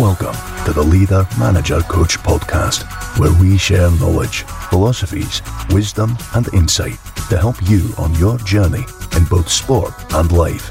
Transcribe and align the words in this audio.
Welcome 0.00 0.34
to 0.64 0.72
the 0.72 0.82
Leader 0.82 1.24
Manager 1.38 1.80
Coach 1.82 2.18
podcast, 2.18 2.82
where 3.16 3.32
we 3.40 3.56
share 3.56 3.92
knowledge, 3.92 4.42
philosophies, 4.68 5.40
wisdom, 5.70 6.18
and 6.34 6.52
insight 6.52 6.98
to 7.30 7.38
help 7.38 7.54
you 7.70 7.92
on 7.96 8.12
your 8.16 8.36
journey 8.38 8.84
in 9.14 9.24
both 9.26 9.48
sport 9.48 9.94
and 10.14 10.32
life. 10.32 10.68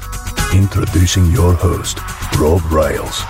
Introducing 0.54 1.30
your 1.30 1.54
host, 1.54 2.00
Rob 2.38 2.60
Riles. 2.70 3.22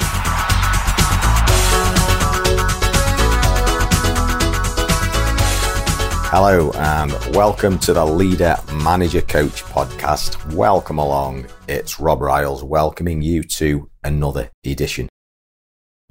Hello, 6.33 6.73
and 6.75 7.13
welcome 7.37 7.79
to 7.79 7.93
the 7.93 8.05
Leader 8.05 8.57
Manager 8.83 9.23
Coach 9.23 9.63
podcast. 9.63 10.53
Welcome 10.55 10.99
along. 10.99 11.47
It's 11.69 12.01
Rob 12.01 12.21
Riles 12.21 12.65
welcoming 12.65 13.23
you 13.23 13.45
to 13.45 13.89
another 14.03 14.51
edition. 14.67 15.09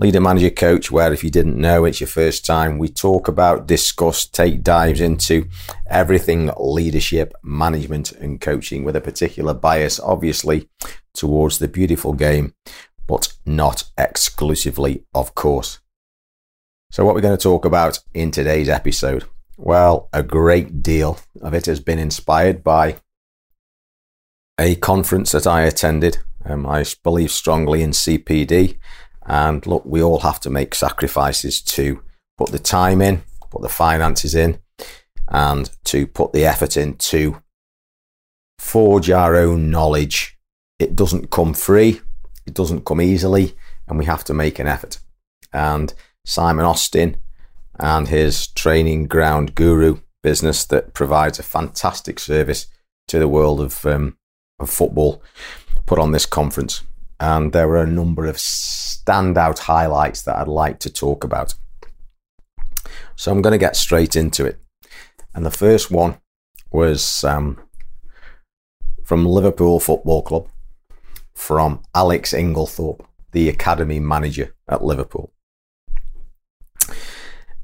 Leader 0.04 0.22
Manager 0.22 0.50
Coach, 0.50 0.92
where 0.92 1.14
if 1.14 1.24
you 1.24 1.30
didn't 1.30 1.58
know, 1.58 1.86
it's 1.86 2.02
your 2.02 2.08
first 2.08 2.46
time, 2.46 2.78
we 2.78 2.90
talk 2.90 3.30
about, 3.30 3.68
discuss, 3.68 4.26
take 4.26 4.62
dives 4.62 5.00
into 5.00 5.48
everything 5.88 6.52
leadership, 6.58 7.34
management, 7.42 8.12
and 8.12 8.42
coaching 8.42 8.84
with 8.84 8.98
a 8.98 9.02
particular 9.02 9.54
bias, 9.54 10.02
obviously, 10.02 10.70
towards 11.14 11.60
the 11.60 11.70
beautiful 11.70 12.12
game, 12.12 12.54
but 13.08 13.34
not 13.46 13.86
exclusively, 13.98 15.06
of 15.16 15.36
course. 15.36 15.80
So, 16.92 17.06
what 17.06 17.16
we're 17.16 17.22
going 17.22 17.38
to 17.38 17.42
talk 17.42 17.64
about 17.64 18.00
in 18.14 18.30
today's 18.30 18.68
episode 18.68 19.24
well, 19.58 20.10
a 20.12 20.24
great 20.24 20.82
deal 20.82 21.20
of 21.42 21.54
it 21.54 21.68
has 21.68 21.80
been 21.80 22.00
inspired 22.00 22.64
by 22.64 22.98
a 24.60 24.76
conference 24.76 25.32
that 25.32 25.48
I 25.48 25.62
attended. 25.62 26.18
Um, 26.46 26.66
I 26.66 26.84
believe 27.04 27.32
strongly 27.32 27.82
in 27.82 27.92
CPD. 27.92 28.78
And 29.26 29.66
look, 29.66 29.84
we 29.86 30.02
all 30.02 30.20
have 30.20 30.40
to 30.42 30.50
make 30.50 30.76
sacrifices 30.76 31.62
to 31.62 32.02
put 32.38 32.50
the 32.50 32.60
time 32.60 33.02
in, 33.02 33.24
put 33.50 33.62
the 33.62 33.70
finances 33.70 34.36
in, 34.36 34.60
and 35.28 35.70
to 35.86 36.08
put 36.08 36.34
the 36.34 36.46
effort 36.46 36.76
in 36.78 36.96
to 36.96 37.42
forge 38.60 39.10
our 39.10 39.36
own 39.36 39.70
knowledge. 39.70 40.38
It 40.80 40.96
doesn't 40.96 41.32
come 41.32 41.54
free, 41.54 42.02
it 42.46 42.54
doesn't 42.54 42.86
come 42.86 43.02
easily, 43.02 43.56
and 43.88 43.98
we 43.98 44.06
have 44.06 44.24
to 44.26 44.34
make 44.34 44.60
an 44.60 44.68
effort. 44.68 45.00
And 45.52 45.94
Simon 46.26 46.66
Austin 46.66 47.18
and 47.80 48.08
his 48.08 48.48
training 48.48 49.08
ground 49.08 49.56
guru 49.56 50.00
business 50.22 50.66
that 50.66 50.94
provides 50.94 51.40
a 51.40 51.44
fantastic 51.44 52.20
service 52.20 52.68
to 53.08 53.20
the 53.20 53.28
world 53.28 53.60
of, 53.60 53.86
um, 53.86 54.18
of 54.60 54.70
football 54.70 55.22
put 55.86 56.00
on 56.00 56.12
this 56.12 56.26
conference. 56.26 56.82
And 57.24 57.54
there 57.54 57.70
were 57.70 57.82
a 57.82 57.88
number 57.88 58.26
of 58.26 58.36
standout 58.36 59.60
highlights 59.60 60.24
that 60.24 60.36
I'd 60.36 60.50
like 60.50 60.80
to 60.80 60.92
talk 60.92 61.24
about. 61.24 61.54
So 63.16 63.32
I'm 63.32 63.42
going 63.42 63.54
to 63.54 63.58
get 63.58 63.78
straight 63.78 64.18
into 64.18 64.46
it. 64.46 64.60
And 65.34 65.46
the 65.46 65.50
first 65.66 65.90
one 65.90 66.18
was 66.70 67.24
um, 67.24 67.62
from 69.06 69.26
Liverpool 69.26 69.80
Football 69.80 70.22
Club, 70.22 70.50
from 71.34 71.82
Alex 71.96 72.34
Inglethorpe, 72.34 73.06
the 73.32 73.48
academy 73.48 74.02
manager 74.02 74.54
at 74.68 74.84
Liverpool. 74.84 75.32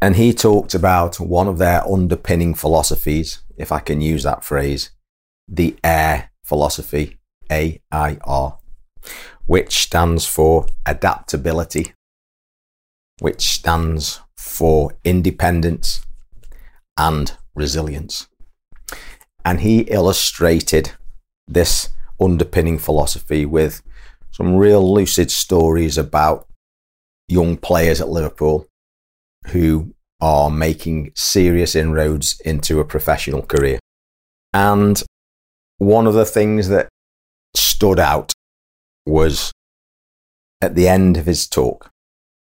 And 0.02 0.16
he 0.16 0.34
talked 0.34 0.74
about 0.74 1.20
one 1.20 1.50
of 1.50 1.58
their 1.58 1.86
underpinning 1.86 2.54
philosophies, 2.54 3.40
if 3.58 3.74
I 3.74 3.80
can 3.80 4.00
use 4.00 4.24
that 4.24 4.46
phrase, 4.46 4.92
the 5.50 5.78
AIR 5.84 6.30
philosophy, 6.46 7.20
A 7.52 7.82
I 7.92 8.20
R, 8.24 8.60
which 9.50 9.80
stands 9.80 10.28
for 10.28 10.68
adaptability, 10.86 11.92
which 13.20 13.42
stands 13.50 14.22
for 14.38 14.92
independence 15.04 16.06
and 17.00 17.36
resilience. 17.56 18.28
And 19.44 19.62
he 19.62 19.80
illustrated 19.98 20.92
this 21.48 21.90
underpinning 22.22 22.78
philosophy 22.78 23.44
with 23.44 23.82
some 24.30 24.56
real 24.56 24.94
lucid 24.94 25.32
stories 25.32 25.98
about 25.98 26.48
young 27.28 27.58
players 27.58 28.00
at 28.00 28.08
Liverpool 28.08 28.68
who 29.48 29.96
are 30.22 30.52
making 30.52 31.12
serious 31.16 31.76
inroads 31.76 32.40
into 32.46 32.80
a 32.80 32.86
professional 32.86 33.42
career. 33.42 33.80
And 34.54 35.02
one 35.80 36.06
of 36.06 36.14
the 36.14 36.26
things 36.26 36.70
that 36.70 36.88
stood 37.56 37.98
out 37.98 38.32
was 39.10 39.52
at 40.62 40.76
the 40.76 40.88
end 40.88 41.18
of 41.18 41.26
his 41.26 41.48
talk. 41.48 41.92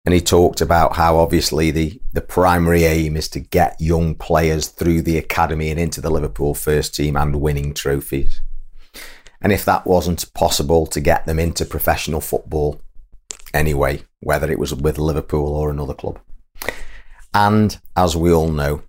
And 0.04 0.14
he 0.14 0.20
talked 0.20 0.60
about 0.60 0.96
how 0.96 1.18
obviously 1.18 1.70
the, 1.70 2.00
the 2.12 2.22
primary 2.22 2.84
aim 2.84 3.16
is 3.16 3.28
to 3.30 3.40
get 3.40 3.80
young 3.80 4.14
players 4.14 4.68
through 4.68 5.02
the 5.02 5.18
academy 5.18 5.70
and 5.70 5.78
into 5.78 6.00
the 6.00 6.10
Liverpool 6.10 6.54
first 6.54 6.94
team 6.94 7.16
and 7.16 7.40
winning 7.40 7.74
trophies. 7.74 8.40
And 9.42 9.52
if 9.52 9.64
that 9.66 9.86
wasn't 9.86 10.32
possible 10.34 10.86
to 10.86 11.00
get 11.00 11.26
them 11.26 11.38
into 11.38 11.64
professional 11.64 12.20
football 12.20 12.80
anyway, 13.52 14.02
whether 14.20 14.50
it 14.50 14.58
was 14.58 14.74
with 14.74 14.98
Liverpool 14.98 15.54
or 15.54 15.70
another 15.70 15.94
club, 15.94 16.18
and 17.34 17.78
as 17.96 18.16
we 18.16 18.32
all 18.32 18.50
know, 18.50 18.82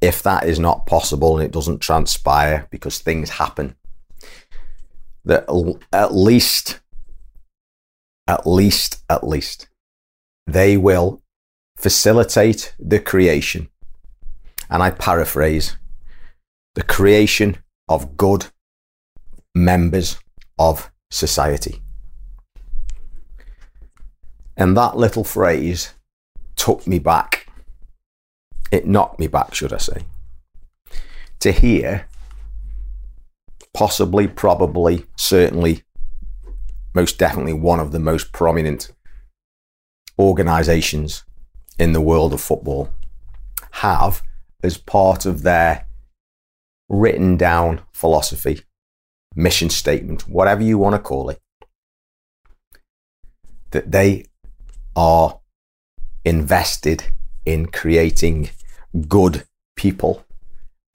if 0.00 0.22
that 0.22 0.44
is 0.44 0.58
not 0.58 0.86
possible 0.86 1.36
and 1.36 1.44
it 1.44 1.52
doesn't 1.52 1.80
transpire 1.80 2.68
because 2.70 2.98
things 2.98 3.30
happen, 3.30 3.74
that 5.24 5.46
at 5.92 6.14
least, 6.14 6.80
at 8.28 8.46
least, 8.46 9.02
at 9.08 9.26
least, 9.26 9.68
they 10.46 10.76
will 10.76 11.22
facilitate 11.76 12.74
the 12.78 13.00
creation, 13.00 13.68
and 14.68 14.82
I 14.82 14.90
paraphrase, 14.90 15.76
the 16.74 16.82
creation 16.82 17.56
of 17.88 18.16
good 18.16 18.46
members 19.54 20.18
of 20.58 20.90
society. 21.10 21.82
And 24.56 24.76
that 24.76 24.96
little 24.96 25.24
phrase 25.24 25.94
took 26.56 26.86
me 26.86 26.98
back. 26.98 27.46
It 28.70 28.86
knocked 28.86 29.18
me 29.18 29.26
back, 29.26 29.54
should 29.54 29.72
I 29.72 29.78
say, 29.78 30.02
to 31.40 31.52
hear 31.52 32.06
possibly, 33.72 34.26
probably, 34.26 35.06
certainly, 35.16 35.84
most 36.98 37.16
definitely 37.16 37.52
one 37.52 37.78
of 37.78 37.92
the 37.92 38.00
most 38.00 38.32
prominent 38.32 38.90
organizations 40.18 41.22
in 41.78 41.92
the 41.92 42.00
world 42.00 42.32
of 42.32 42.40
football 42.40 42.90
have 43.70 44.20
as 44.64 44.76
part 44.76 45.24
of 45.24 45.42
their 45.42 45.86
written 46.88 47.36
down 47.36 47.80
philosophy, 47.92 48.62
mission 49.36 49.70
statement, 49.70 50.28
whatever 50.28 50.60
you 50.60 50.76
want 50.76 50.96
to 50.96 50.98
call 50.98 51.30
it, 51.30 51.40
that 53.70 53.92
they 53.92 54.24
are 54.96 55.38
invested 56.24 57.04
in 57.46 57.66
creating 57.66 58.50
good 59.06 59.44
people 59.76 60.24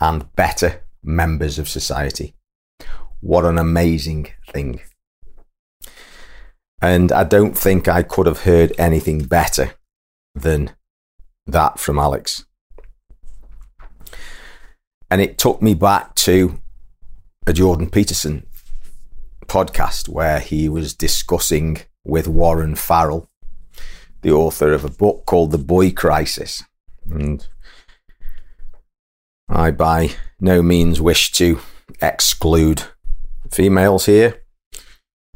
and 0.01 0.35
better 0.35 0.81
members 1.01 1.57
of 1.57 1.69
society. 1.69 2.33
What 3.21 3.45
an 3.45 3.57
amazing 3.57 4.27
thing. 4.51 4.81
And 6.83 7.13
I 7.13 7.23
don't 7.23 7.57
think 7.57 7.87
I 7.87 8.03
could 8.03 8.25
have 8.25 8.41
heard 8.41 8.73
anything 8.77 9.23
better 9.23 9.75
than 10.35 10.71
that 11.47 11.79
from 11.79 11.97
Alex. 11.97 12.43
And 15.09 15.21
it 15.21 15.37
took 15.37 15.61
me 15.61 15.75
back 15.75 16.13
to 16.15 16.59
a 17.47 17.53
Jordan 17.53 17.89
Peterson 17.89 18.45
podcast 19.45 20.09
where 20.09 20.41
he 20.41 20.67
was 20.67 20.93
discussing 20.93 21.77
with 22.03 22.27
Warren 22.27 22.75
Farrell, 22.75 23.29
the 24.21 24.33
author 24.33 24.73
of 24.73 24.83
a 24.83 24.89
book 24.89 25.25
called 25.25 25.51
The 25.51 25.57
Boy 25.57 25.89
Crisis. 25.89 26.65
And 27.09 27.47
I 29.47 29.71
by 29.71 30.15
no 30.41 30.61
means 30.61 30.99
wish 30.99 31.31
to 31.33 31.61
exclude 32.01 32.83
females 33.49 34.05
here 34.05 34.42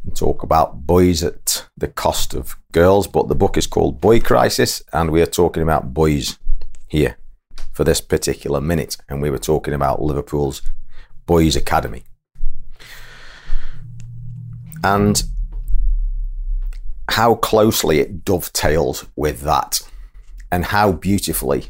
and 0.07 0.15
talk 0.15 0.41
about 0.41 0.87
boys 0.87 1.21
at 1.21 1.67
the 1.75 1.87
cost 1.87 2.33
of 2.33 2.55
girls, 2.71 3.07
but 3.07 3.27
the 3.27 3.35
book 3.35 3.57
is 3.57 3.67
called 3.67 3.99
Boy 3.99 4.19
Crisis, 4.19 4.81
and 4.93 5.11
we 5.11 5.21
are 5.21 5.27
talking 5.27 5.61
about 5.61 5.93
boys 5.93 6.39
here 6.87 7.17
for 7.73 7.83
this 7.83 7.99
particular 7.99 8.61
minute, 8.61 8.97
and 9.09 9.21
we 9.21 9.29
were 9.29 9.37
talking 9.37 9.73
about 9.73 10.01
Liverpool's 10.01 10.61
Boys 11.25 11.55
Academy. 11.55 12.03
And 14.83 15.21
how 17.09 17.35
closely 17.35 17.99
it 17.99 18.23
dovetails 18.23 19.05
with 19.17 19.41
that, 19.41 19.81
and 20.51 20.65
how 20.65 20.93
beautifully 20.93 21.65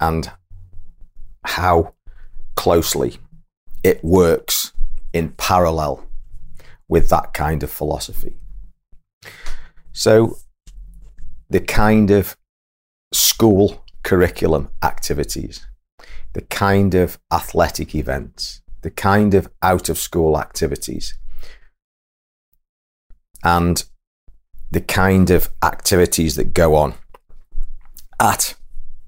and 0.00 0.32
how 1.44 1.94
closely 2.56 3.18
it 3.84 4.02
works 4.02 4.72
in 5.12 5.30
parallel 5.30 6.07
with 6.88 7.08
that 7.10 7.34
kind 7.34 7.62
of 7.62 7.70
philosophy. 7.70 8.36
So, 9.92 10.38
the 11.50 11.60
kind 11.60 12.10
of 12.10 12.36
school 13.12 13.84
curriculum 14.02 14.70
activities, 14.82 15.66
the 16.32 16.42
kind 16.42 16.94
of 16.94 17.18
athletic 17.32 17.94
events, 17.94 18.62
the 18.82 18.90
kind 18.90 19.34
of 19.34 19.50
out 19.62 19.88
of 19.88 19.98
school 19.98 20.38
activities, 20.38 21.18
and 23.42 23.84
the 24.70 24.80
kind 24.80 25.30
of 25.30 25.50
activities 25.62 26.36
that 26.36 26.52
go 26.52 26.74
on 26.74 26.94
at, 28.20 28.54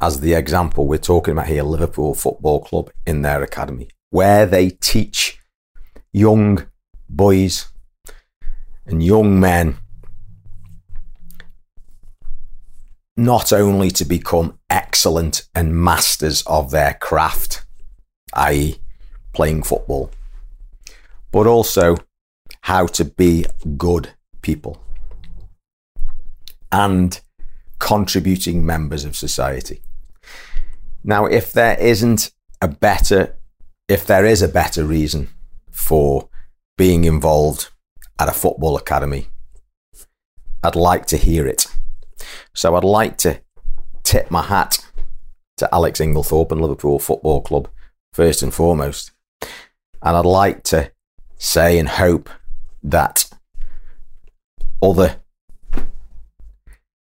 as 0.00 0.20
the 0.20 0.34
example 0.34 0.86
we're 0.86 0.98
talking 0.98 1.32
about 1.32 1.46
here, 1.46 1.62
Liverpool 1.62 2.14
Football 2.14 2.60
Club 2.60 2.90
in 3.06 3.22
their 3.22 3.42
academy, 3.42 3.88
where 4.10 4.46
they 4.46 4.70
teach 4.70 5.38
young 6.12 6.66
boys 7.10 7.66
and 8.86 9.02
young 9.02 9.38
men 9.38 9.76
not 13.16 13.52
only 13.52 13.90
to 13.90 14.04
become 14.04 14.58
excellent 14.70 15.46
and 15.54 15.76
masters 15.76 16.42
of 16.46 16.70
their 16.70 16.94
craft, 16.94 17.66
i.e., 18.32 18.76
playing 19.34 19.62
football, 19.62 20.10
but 21.30 21.46
also 21.46 21.96
how 22.62 22.86
to 22.86 23.04
be 23.04 23.44
good 23.76 24.10
people 24.40 24.82
and 26.72 27.20
contributing 27.78 28.64
members 28.64 29.04
of 29.04 29.14
society. 29.14 29.82
Now, 31.04 31.26
if 31.26 31.52
there 31.52 31.78
isn't 31.78 32.30
a 32.62 32.68
better, 32.68 33.36
if 33.86 34.06
there 34.06 34.24
is 34.24 34.40
a 34.40 34.48
better 34.48 34.84
reason 34.84 35.28
for 35.70 36.29
being 36.80 37.04
involved 37.04 37.68
at 38.18 38.26
a 38.26 38.32
football 38.32 38.74
academy, 38.74 39.26
I'd 40.62 40.74
like 40.74 41.04
to 41.08 41.18
hear 41.18 41.46
it. 41.46 41.66
So 42.54 42.74
I'd 42.74 42.84
like 42.84 43.18
to 43.18 43.42
tip 44.02 44.30
my 44.30 44.40
hat 44.40 44.78
to 45.58 45.68
Alex 45.74 46.00
Inglethorpe 46.00 46.50
and 46.52 46.62
Liverpool 46.62 46.98
Football 46.98 47.42
Club 47.42 47.68
first 48.14 48.42
and 48.42 48.54
foremost. 48.54 49.10
And 50.00 50.16
I'd 50.16 50.24
like 50.24 50.62
to 50.72 50.90
say 51.36 51.78
and 51.78 51.86
hope 51.86 52.30
that 52.82 53.28
other 54.80 55.20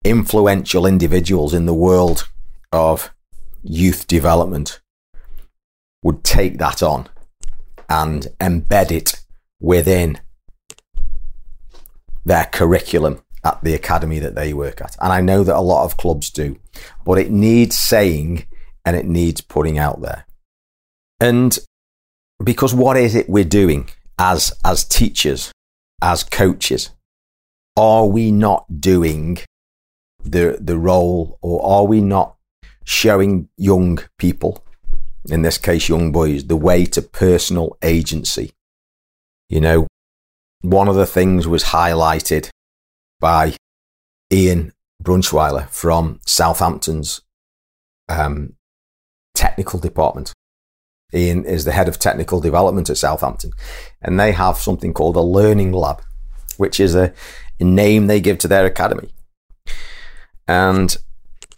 influential 0.03 0.85
individuals 0.85 1.53
in 1.53 1.67
the 1.67 1.73
world 1.73 2.27
of 2.73 3.13
youth 3.61 4.07
development 4.07 4.81
would 6.03 6.21
take 6.25 6.57
that 6.57 6.83
on 6.83 7.07
and 7.87 8.27
embed 8.41 8.91
it 8.91 9.22
within 9.63 10.19
their 12.25 12.45
curriculum 12.45 13.23
at 13.43 13.63
the 13.63 13.73
academy 13.73 14.19
that 14.19 14.35
they 14.35 14.53
work 14.53 14.81
at. 14.81 14.95
And 15.01 15.11
I 15.11 15.21
know 15.21 15.43
that 15.43 15.55
a 15.55 15.61
lot 15.61 15.85
of 15.85 15.97
clubs 15.97 16.29
do, 16.29 16.59
but 17.05 17.17
it 17.17 17.31
needs 17.31 17.77
saying 17.77 18.45
and 18.85 18.95
it 18.95 19.05
needs 19.05 19.41
putting 19.41 19.77
out 19.77 20.01
there. 20.01 20.25
And 21.19 21.57
because 22.43 22.73
what 22.73 22.97
is 22.97 23.15
it 23.15 23.29
we're 23.29 23.45
doing 23.45 23.89
as, 24.19 24.53
as 24.65 24.83
teachers, 24.83 25.51
as 26.01 26.23
coaches? 26.23 26.91
Are 27.77 28.05
we 28.05 28.31
not 28.31 28.81
doing 28.81 29.39
the, 30.23 30.57
the 30.59 30.77
role 30.77 31.39
or 31.41 31.65
are 31.65 31.85
we 31.85 32.01
not 32.01 32.35
showing 32.83 33.47
young 33.57 33.99
people, 34.17 34.63
in 35.29 35.41
this 35.41 35.57
case, 35.57 35.87
young 35.87 36.11
boys, 36.11 36.45
the 36.45 36.57
way 36.57 36.85
to 36.85 37.01
personal 37.01 37.77
agency? 37.81 38.51
You 39.53 39.61
know, 39.61 39.85
one 40.61 40.87
of 40.87 40.95
the 40.95 41.05
things 41.05 41.47
was 41.47 41.65
highlighted 41.65 42.49
by 43.19 43.55
Ian 44.31 44.73
Brunschweiler 45.03 45.69
from 45.69 46.19
Southampton's 46.25 47.21
um, 48.09 48.55
technical 49.35 49.79
department. 49.79 50.33
Ian 51.13 51.45
is 51.45 51.65
the 51.65 51.71
head 51.71 51.87
of 51.87 51.99
technical 51.99 52.41
development 52.41 52.89
at 52.89 52.97
Southampton, 52.97 53.51
and 54.01 54.19
they 54.19 54.31
have 54.31 54.57
something 54.57 54.91
called 54.91 55.15
a 55.15 55.21
learning 55.21 55.71
lab, 55.71 56.01
which 56.57 56.79
is 56.79 56.95
a, 56.95 57.13
a 57.59 57.63
name 57.63 58.07
they 58.07 58.19
give 58.19 58.39
to 58.39 58.47
their 58.47 58.65
academy. 58.65 59.13
And 60.47 60.97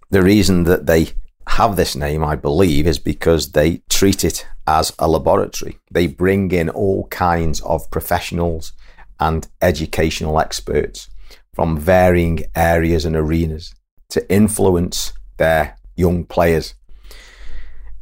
the 0.09 0.21
reason 0.21 0.65
that 0.65 0.85
they 0.85 1.11
have 1.47 1.77
this 1.77 1.95
name, 1.95 2.25
I 2.25 2.35
believe, 2.35 2.87
is 2.87 2.99
because 2.99 3.53
they 3.53 3.83
treat 3.87 4.25
it 4.25 4.45
as 4.67 4.93
a 4.99 5.07
laboratory. 5.07 5.79
They 5.91 6.07
bring 6.07 6.51
in 6.51 6.69
all 6.69 7.07
kinds 7.07 7.61
of 7.61 7.89
professionals 7.91 8.73
and 9.19 9.47
educational 9.61 10.39
experts 10.39 11.09
from 11.53 11.77
varying 11.77 12.45
areas 12.55 13.05
and 13.05 13.15
arenas 13.15 13.73
to 14.09 14.29
influence 14.31 15.13
their 15.37 15.77
young 15.95 16.25
players. 16.25 16.75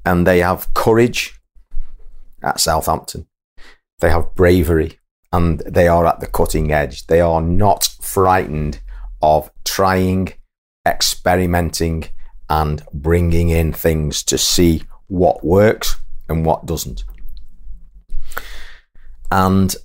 And 0.06 0.25
they 0.25 0.39
have 0.39 0.74
courage 0.74 1.39
at 2.42 2.60
Southampton. 2.60 3.27
They 4.00 4.10
have 4.10 4.36
bravery 4.36 5.00
and 5.31 5.60
they 5.62 5.88
are 5.88 6.06
at 6.06 6.19
the 6.19 6.27
cutting 6.27 6.71
edge. 6.71 7.07
They 7.07 7.21
are 7.21 7.42
not 7.42 7.89
frightened 8.01 8.80
of 9.21 9.50
trying, 9.63 10.33
experimenting, 10.86 12.06
and 12.50 12.83
bringing 12.94 13.50
in 13.50 13.71
things 13.71 14.24
to 14.24 14.38
see 14.38 14.83
what 15.07 15.44
works 15.44 15.98
and 16.29 16.45
what 16.45 16.65
doesn't. 16.65 17.03
And 19.31 19.75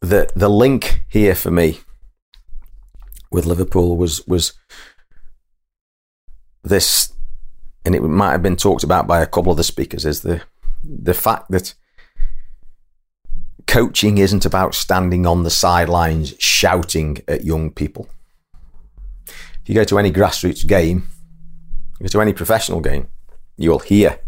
the 0.00 0.30
the 0.34 0.48
link 0.48 1.04
here 1.08 1.34
for 1.34 1.50
me 1.50 1.80
with 3.30 3.46
Liverpool 3.46 3.96
was 3.96 4.26
was 4.26 4.52
this, 6.62 7.12
and 7.84 7.94
it 7.94 8.02
might 8.02 8.32
have 8.32 8.42
been 8.42 8.56
talked 8.56 8.84
about 8.84 9.06
by 9.06 9.20
a 9.20 9.26
couple 9.26 9.50
of 9.50 9.56
the 9.56 9.64
speakers, 9.64 10.04
is 10.04 10.22
the 10.22 10.42
the 10.82 11.14
fact 11.14 11.50
that 11.50 11.74
coaching 13.66 14.18
isn't 14.18 14.46
about 14.46 14.74
standing 14.74 15.26
on 15.26 15.42
the 15.42 15.50
sidelines 15.50 16.34
shouting 16.38 17.18
at 17.28 17.44
young 17.44 17.70
people. 17.70 18.08
If 19.26 19.68
you 19.68 19.74
go 19.74 19.84
to 19.84 19.98
any 19.98 20.10
grassroots 20.10 20.66
game, 20.66 21.08
you 21.98 22.04
go 22.04 22.08
to 22.08 22.20
any 22.20 22.32
professional 22.32 22.80
game, 22.80 23.08
you'll 23.56 23.80
hear 23.80 24.20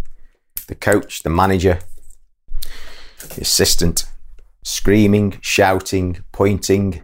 the 0.66 0.74
coach, 0.74 1.22
the 1.22 1.30
manager, 1.30 1.78
the 3.34 3.42
assistant 3.42 4.06
screaming, 4.62 5.38
shouting, 5.40 6.24
pointing, 6.32 7.02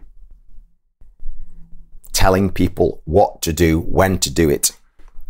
telling 2.13 2.49
people 2.49 3.01
what 3.05 3.41
to 3.41 3.53
do, 3.53 3.79
when 3.79 4.19
to 4.19 4.29
do 4.29 4.49
it, 4.49 4.71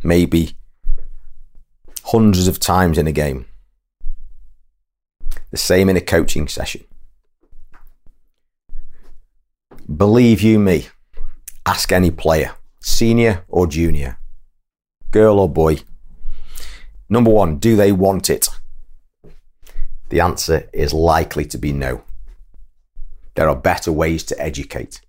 maybe 0.04 0.58
hundreds 2.06 2.48
of 2.48 2.60
times 2.60 2.98
in 2.98 3.08
a 3.08 3.12
game. 3.12 3.46
The 5.52 5.58
same 5.58 5.90
in 5.90 5.98
a 5.98 6.02
coaching 6.02 6.48
session. 6.48 6.84
Believe 9.96 10.42
you 10.42 10.60
me, 10.60 10.88
ask 11.66 11.92
any 11.92 12.12
player, 12.12 12.52
senior 12.80 13.46
or 13.48 13.68
junior, 13.68 14.18
girl 15.12 15.40
or 15.40 15.50
boy. 15.50 15.78
Number 17.10 17.32
one, 17.32 17.58
do 17.58 17.76
they 17.76 17.92
want 17.92 18.30
it? 18.30 18.50
The 20.10 20.20
answer 20.20 20.70
is 20.74 20.94
likely 20.94 21.46
to 21.46 21.58
be 21.58 21.72
no. 21.72 22.04
There 23.36 23.50
are 23.50 23.56
better 23.56 23.92
ways 23.92 24.24
to 24.26 24.42
educate. 24.42 25.02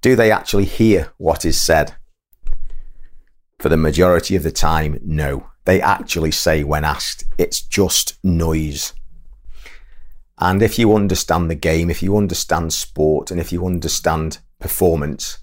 Do 0.00 0.16
they 0.16 0.30
actually 0.30 0.64
hear 0.64 1.12
what 1.18 1.44
is 1.44 1.60
said? 1.60 1.94
For 3.58 3.68
the 3.68 3.76
majority 3.76 4.36
of 4.36 4.42
the 4.42 4.52
time, 4.52 4.98
no. 5.02 5.48
They 5.64 5.80
actually 5.80 6.30
say 6.30 6.64
when 6.64 6.84
asked, 6.84 7.24
it's 7.38 7.60
just 7.60 8.18
noise. 8.22 8.92
And 10.38 10.62
if 10.62 10.78
you 10.78 10.94
understand 10.94 11.50
the 11.50 11.54
game, 11.54 11.90
if 11.90 12.02
you 12.02 12.16
understand 12.16 12.72
sport, 12.72 13.30
and 13.30 13.40
if 13.40 13.52
you 13.52 13.64
understand 13.66 14.38
performance, 14.58 15.38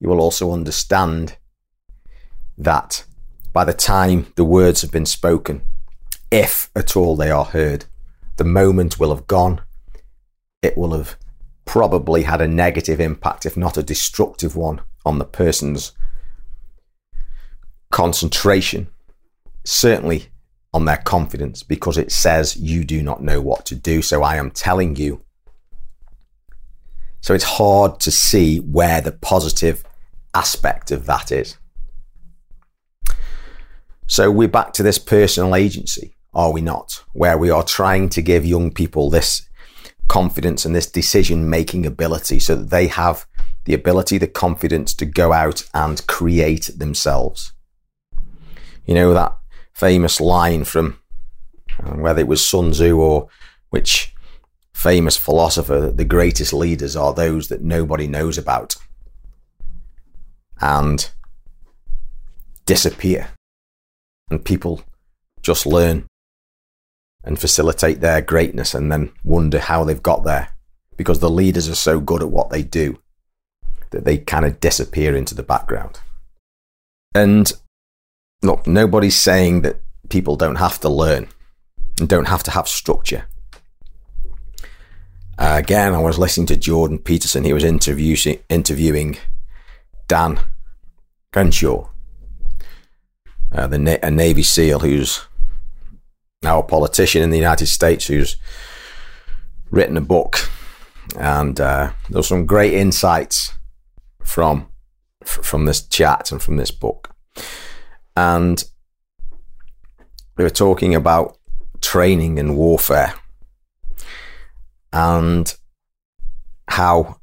you 0.00 0.08
will 0.08 0.20
also 0.20 0.52
understand 0.52 1.36
that 2.58 3.04
by 3.52 3.64
the 3.64 3.72
time 3.72 4.32
the 4.36 4.44
words 4.44 4.82
have 4.82 4.92
been 4.92 5.06
spoken, 5.06 5.62
if 6.30 6.70
at 6.76 6.96
all 6.96 7.16
they 7.16 7.30
are 7.30 7.46
heard, 7.46 7.86
the 8.36 8.44
moment 8.44 9.00
will 9.00 9.14
have 9.14 9.26
gone 9.26 9.62
it 10.62 10.76
will 10.76 10.92
have 10.96 11.16
probably 11.64 12.22
had 12.22 12.40
a 12.40 12.48
negative 12.48 13.00
impact, 13.00 13.46
if 13.46 13.56
not 13.56 13.76
a 13.76 13.82
destructive 13.82 14.56
one, 14.56 14.80
on 15.04 15.18
the 15.18 15.24
person's 15.24 15.92
concentration, 17.90 18.88
certainly 19.64 20.26
on 20.74 20.84
their 20.84 20.96
confidence, 20.98 21.62
because 21.62 21.96
it 21.96 22.10
says 22.10 22.56
you 22.56 22.84
do 22.84 23.02
not 23.02 23.22
know 23.22 23.40
what 23.40 23.64
to 23.66 23.74
do. 23.74 24.02
So 24.02 24.22
I 24.22 24.36
am 24.36 24.50
telling 24.50 24.96
you. 24.96 25.22
So 27.20 27.34
it's 27.34 27.44
hard 27.44 28.00
to 28.00 28.10
see 28.10 28.58
where 28.58 29.00
the 29.00 29.12
positive 29.12 29.84
aspect 30.34 30.90
of 30.90 31.06
that 31.06 31.32
is. 31.32 31.56
So 34.10 34.30
we're 34.30 34.48
back 34.48 34.72
to 34.72 34.82
this 34.82 34.98
personal 34.98 35.54
agency, 35.54 36.16
are 36.32 36.50
we 36.50 36.62
not? 36.62 37.04
Where 37.12 37.36
we 37.36 37.50
are 37.50 37.62
trying 37.62 38.08
to 38.10 38.22
give 38.22 38.44
young 38.44 38.72
people 38.72 39.10
this 39.10 39.46
confidence 40.08 40.64
and 40.64 40.74
this 40.74 40.90
decision 40.90 41.50
making 41.50 41.84
ability 41.84 42.38
so 42.38 42.56
that 42.56 42.70
they 42.70 42.86
have 42.86 43.26
the 43.66 43.74
ability, 43.74 44.16
the 44.16 44.26
confidence 44.26 44.94
to 44.94 45.04
go 45.04 45.34
out 45.34 45.68
and 45.74 46.06
create 46.06 46.70
themselves. 46.74 47.52
You 48.86 48.94
know, 48.94 49.12
that 49.12 49.36
famous 49.74 50.22
line 50.22 50.64
from 50.64 50.98
uh, 51.78 51.90
whether 51.90 52.20
it 52.20 52.28
was 52.28 52.44
Sun 52.44 52.70
Tzu 52.70 52.98
or 52.98 53.28
which 53.68 54.14
famous 54.72 55.18
philosopher, 55.18 55.92
the 55.94 56.06
greatest 56.06 56.54
leaders 56.54 56.96
are 56.96 57.12
those 57.12 57.48
that 57.48 57.60
nobody 57.60 58.06
knows 58.06 58.38
about 58.38 58.74
and 60.62 61.10
disappear. 62.64 63.28
And 64.30 64.44
people 64.44 64.82
just 65.42 65.66
learn 65.66 66.06
and 67.24 67.38
facilitate 67.38 68.00
their 68.00 68.20
greatness 68.20 68.74
and 68.74 68.90
then 68.90 69.12
wonder 69.24 69.58
how 69.58 69.84
they've 69.84 70.02
got 70.02 70.24
there 70.24 70.50
because 70.96 71.20
the 71.20 71.30
leaders 71.30 71.68
are 71.68 71.74
so 71.74 72.00
good 72.00 72.22
at 72.22 72.30
what 72.30 72.50
they 72.50 72.62
do 72.62 72.98
that 73.90 74.04
they 74.04 74.18
kind 74.18 74.44
of 74.44 74.60
disappear 74.60 75.16
into 75.16 75.34
the 75.34 75.42
background. 75.42 76.00
And 77.14 77.52
look, 78.42 78.66
nobody's 78.66 79.16
saying 79.16 79.62
that 79.62 79.80
people 80.08 80.36
don't 80.36 80.56
have 80.56 80.78
to 80.80 80.88
learn 80.88 81.28
and 81.98 82.08
don't 82.08 82.28
have 82.28 82.42
to 82.44 82.50
have 82.50 82.68
structure. 82.68 83.24
Uh, 85.38 85.54
again, 85.56 85.94
I 85.94 86.00
was 86.00 86.18
listening 86.18 86.48
to 86.48 86.56
Jordan 86.56 86.98
Peterson. 86.98 87.44
He 87.44 87.52
was 87.52 87.64
interview- 87.64 88.38
interviewing 88.48 89.18
Dan 90.08 90.40
Crenshaw, 91.32 91.88
uh, 93.52 93.66
the 93.66 93.98
a 94.04 94.10
Navy 94.10 94.42
SEAL 94.42 94.80
who's 94.80 95.26
now 96.42 96.60
a 96.60 96.62
politician 96.62 97.22
in 97.22 97.30
the 97.30 97.38
United 97.38 97.66
States 97.66 98.06
who's 98.06 98.36
written 99.70 99.96
a 99.96 100.02
book. 100.02 100.50
And 101.18 101.60
uh, 101.60 101.92
there's 102.10 102.28
some 102.28 102.46
great 102.46 102.74
insights 102.74 103.54
from 104.22 104.68
from 105.24 105.66
this 105.66 105.86
chat 105.86 106.30
and 106.32 106.42
from 106.42 106.56
this 106.56 106.70
book. 106.70 107.14
And 108.16 108.62
we 110.36 110.44
were 110.44 110.50
talking 110.50 110.94
about 110.94 111.38
training 111.80 112.38
and 112.38 112.56
warfare 112.56 113.14
and 114.92 115.54
how 116.68 117.18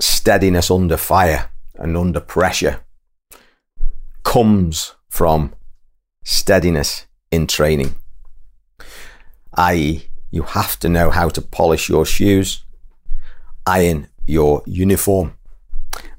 steadiness 0.00 0.70
under 0.70 0.96
fire 0.96 1.50
and 1.76 1.96
under 1.96 2.20
pressure 2.20 2.80
comes 4.24 4.94
from 5.12 5.52
steadiness 6.24 7.04
in 7.30 7.46
training. 7.46 7.94
I.e., 9.54 10.06
you 10.30 10.42
have 10.42 10.80
to 10.80 10.88
know 10.88 11.10
how 11.10 11.28
to 11.28 11.42
polish 11.42 11.90
your 11.90 12.06
shoes, 12.06 12.64
iron 13.66 14.08
your 14.26 14.62
uniform, 14.64 15.34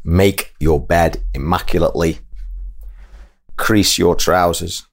make 0.04 0.54
your 0.60 0.80
bed 0.80 1.24
immaculately, 1.34 2.20
crease 3.58 3.98
your 3.98 4.14
trousers, 4.16 4.86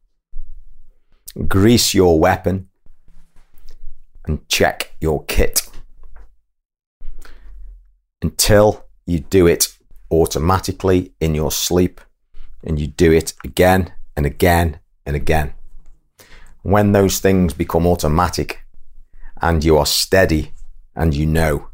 grease 1.46 1.92
your 1.92 2.18
weapon, 2.18 2.70
and 4.24 4.48
check 4.48 4.96
your 5.02 5.24
kit. 5.26 5.68
Until 8.22 8.86
you 9.04 9.18
do 9.18 9.46
it 9.46 9.76
automatically 10.10 11.12
in 11.20 11.34
your 11.34 11.52
sleep 11.52 12.00
and 12.64 12.78
you 12.78 12.86
do 12.86 13.12
it 13.12 13.34
again 13.44 13.92
and 14.16 14.26
again 14.26 14.78
and 15.06 15.16
again. 15.16 15.54
When 16.62 16.92
those 16.92 17.18
things 17.18 17.54
become 17.54 17.86
automatic 17.86 18.60
and 19.40 19.64
you 19.64 19.78
are 19.78 19.86
steady 19.86 20.52
and 20.94 21.14
you 21.14 21.26
know, 21.26 21.68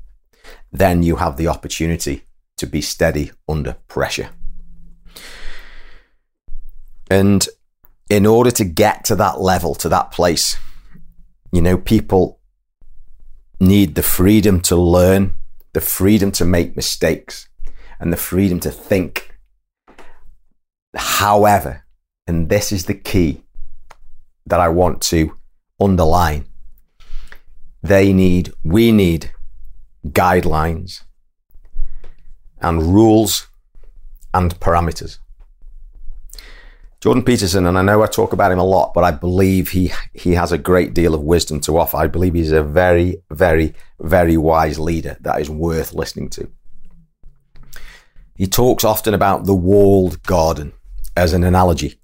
then 0.72 1.02
you 1.02 1.16
have 1.16 1.36
the 1.36 1.48
opportunity 1.48 2.22
to 2.56 2.66
be 2.66 2.80
steady 2.80 3.32
under 3.48 3.74
pressure. 3.88 4.30
And 7.10 7.46
in 8.08 8.26
order 8.26 8.50
to 8.52 8.64
get 8.64 9.04
to 9.06 9.16
that 9.16 9.40
level, 9.40 9.74
to 9.76 9.88
that 9.88 10.10
place, 10.10 10.56
you 11.52 11.60
know, 11.60 11.76
people 11.76 12.40
need 13.60 13.94
the 13.94 14.02
freedom 14.02 14.60
to 14.60 14.76
learn, 14.76 15.36
the 15.72 15.80
freedom 15.80 16.30
to 16.32 16.44
make 16.44 16.76
mistakes, 16.76 17.48
and 17.98 18.12
the 18.12 18.16
freedom 18.16 18.60
to 18.60 18.70
think. 18.70 19.35
However, 20.96 21.84
and 22.26 22.48
this 22.48 22.72
is 22.72 22.86
the 22.86 22.94
key 22.94 23.44
that 24.46 24.60
I 24.60 24.68
want 24.68 25.02
to 25.02 25.36
underline, 25.78 26.46
they 27.82 28.12
need, 28.12 28.52
we 28.64 28.92
need 28.92 29.30
guidelines 30.06 31.02
and 32.60 32.94
rules 32.94 33.46
and 34.32 34.58
parameters. 34.58 35.18
Jordan 37.00 37.22
Peterson, 37.22 37.66
and 37.66 37.78
I 37.78 37.82
know 37.82 38.02
I 38.02 38.06
talk 38.06 38.32
about 38.32 38.50
him 38.50 38.58
a 38.58 38.64
lot, 38.64 38.94
but 38.94 39.04
I 39.04 39.10
believe 39.10 39.68
he 39.68 39.92
he 40.14 40.32
has 40.32 40.50
a 40.50 40.58
great 40.58 40.94
deal 40.94 41.14
of 41.14 41.20
wisdom 41.20 41.60
to 41.60 41.78
offer. 41.78 41.98
I 41.98 42.06
believe 42.06 42.34
he's 42.34 42.52
a 42.52 42.62
very, 42.62 43.22
very, 43.30 43.74
very 44.00 44.36
wise 44.36 44.78
leader 44.78 45.16
that 45.20 45.40
is 45.40 45.50
worth 45.50 45.92
listening 45.92 46.30
to. 46.30 46.50
He 48.34 48.46
talks 48.46 48.82
often 48.82 49.14
about 49.14 49.44
the 49.44 49.54
walled 49.54 50.22
garden 50.22 50.72
as 51.16 51.32
an 51.32 51.44
analogy. 51.44 51.98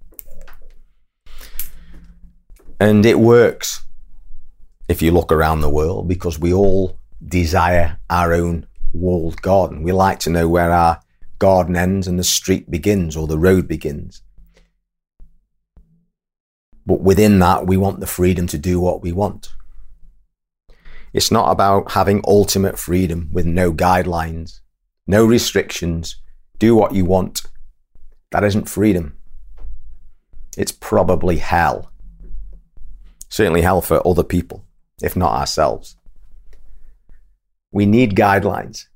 And 2.81 3.07
it 3.07 3.21
works 3.21 3.85
if 4.89 5.03
you 5.03 5.13
look 5.13 5.31
around 5.31 5.61
the 5.61 5.71
world 5.71 6.09
because 6.09 6.39
we 6.39 6.53
all 6.53 6.99
desire 7.25 7.99
our 8.11 8.33
own 8.33 8.67
walled 8.93 9.41
garden. 9.41 9.83
We 9.83 9.93
like 9.93 10.19
to 10.21 10.31
know 10.31 10.49
where 10.49 10.73
our 10.73 11.01
garden 11.39 11.77
ends 11.77 12.09
and 12.09 12.19
the 12.19 12.25
street 12.25 12.71
begins 12.71 13.17
or 13.17 13.27
the 13.27 13.39
road 13.39 13.69
begins. 13.69 14.23
But 16.85 17.01
within 17.01 17.39
that, 17.39 17.67
we 17.67 17.77
want 17.77 18.01
the 18.01 18.07
freedom 18.07 18.47
to 18.49 18.59
do 18.59 18.81
what 18.81 19.03
we 19.03 19.13
want. 19.13 19.55
It's 21.13 21.31
not 21.31 21.51
about 21.51 21.93
having 21.93 22.23
ultimate 22.27 22.79
freedom 22.79 23.29
with 23.33 23.47
no 23.47 23.73
guidelines, 23.73 24.61
no 25.07 25.25
restrictions, 25.25 26.17
do 26.59 26.75
what 26.75 26.95
you 26.95 27.05
want. 27.05 27.43
That 28.33 28.45
isn't 28.45 28.69
freedom. 28.69 29.17
It's 30.57 30.73
probably 30.73 31.37
hell. 31.37 31.91
Certainly 33.29 33.63
hell 33.63 33.81
for 33.81 34.07
other 34.07 34.25
people, 34.25 34.65
if 35.03 35.17
not 35.17 35.33
ourselves. 35.33 35.97
We 37.71 37.87
need 37.87 38.15
guidelines. 38.15 38.87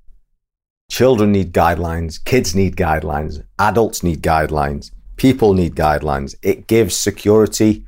Children 0.90 1.32
need 1.32 1.52
guidelines. 1.52 2.22
Kids 2.24 2.54
need 2.54 2.76
guidelines. 2.76 3.42
Adults 3.58 4.02
need 4.02 4.22
guidelines. 4.22 4.90
People 5.16 5.54
need 5.54 5.74
guidelines. 5.74 6.34
It 6.42 6.66
gives 6.66 6.94
security. 6.94 7.84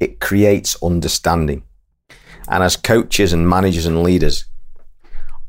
It 0.00 0.20
creates 0.20 0.82
understanding. 0.82 1.62
And 2.48 2.62
as 2.62 2.76
coaches 2.76 3.32
and 3.32 3.48
managers 3.48 3.86
and 3.86 4.02
leaders, 4.02 4.46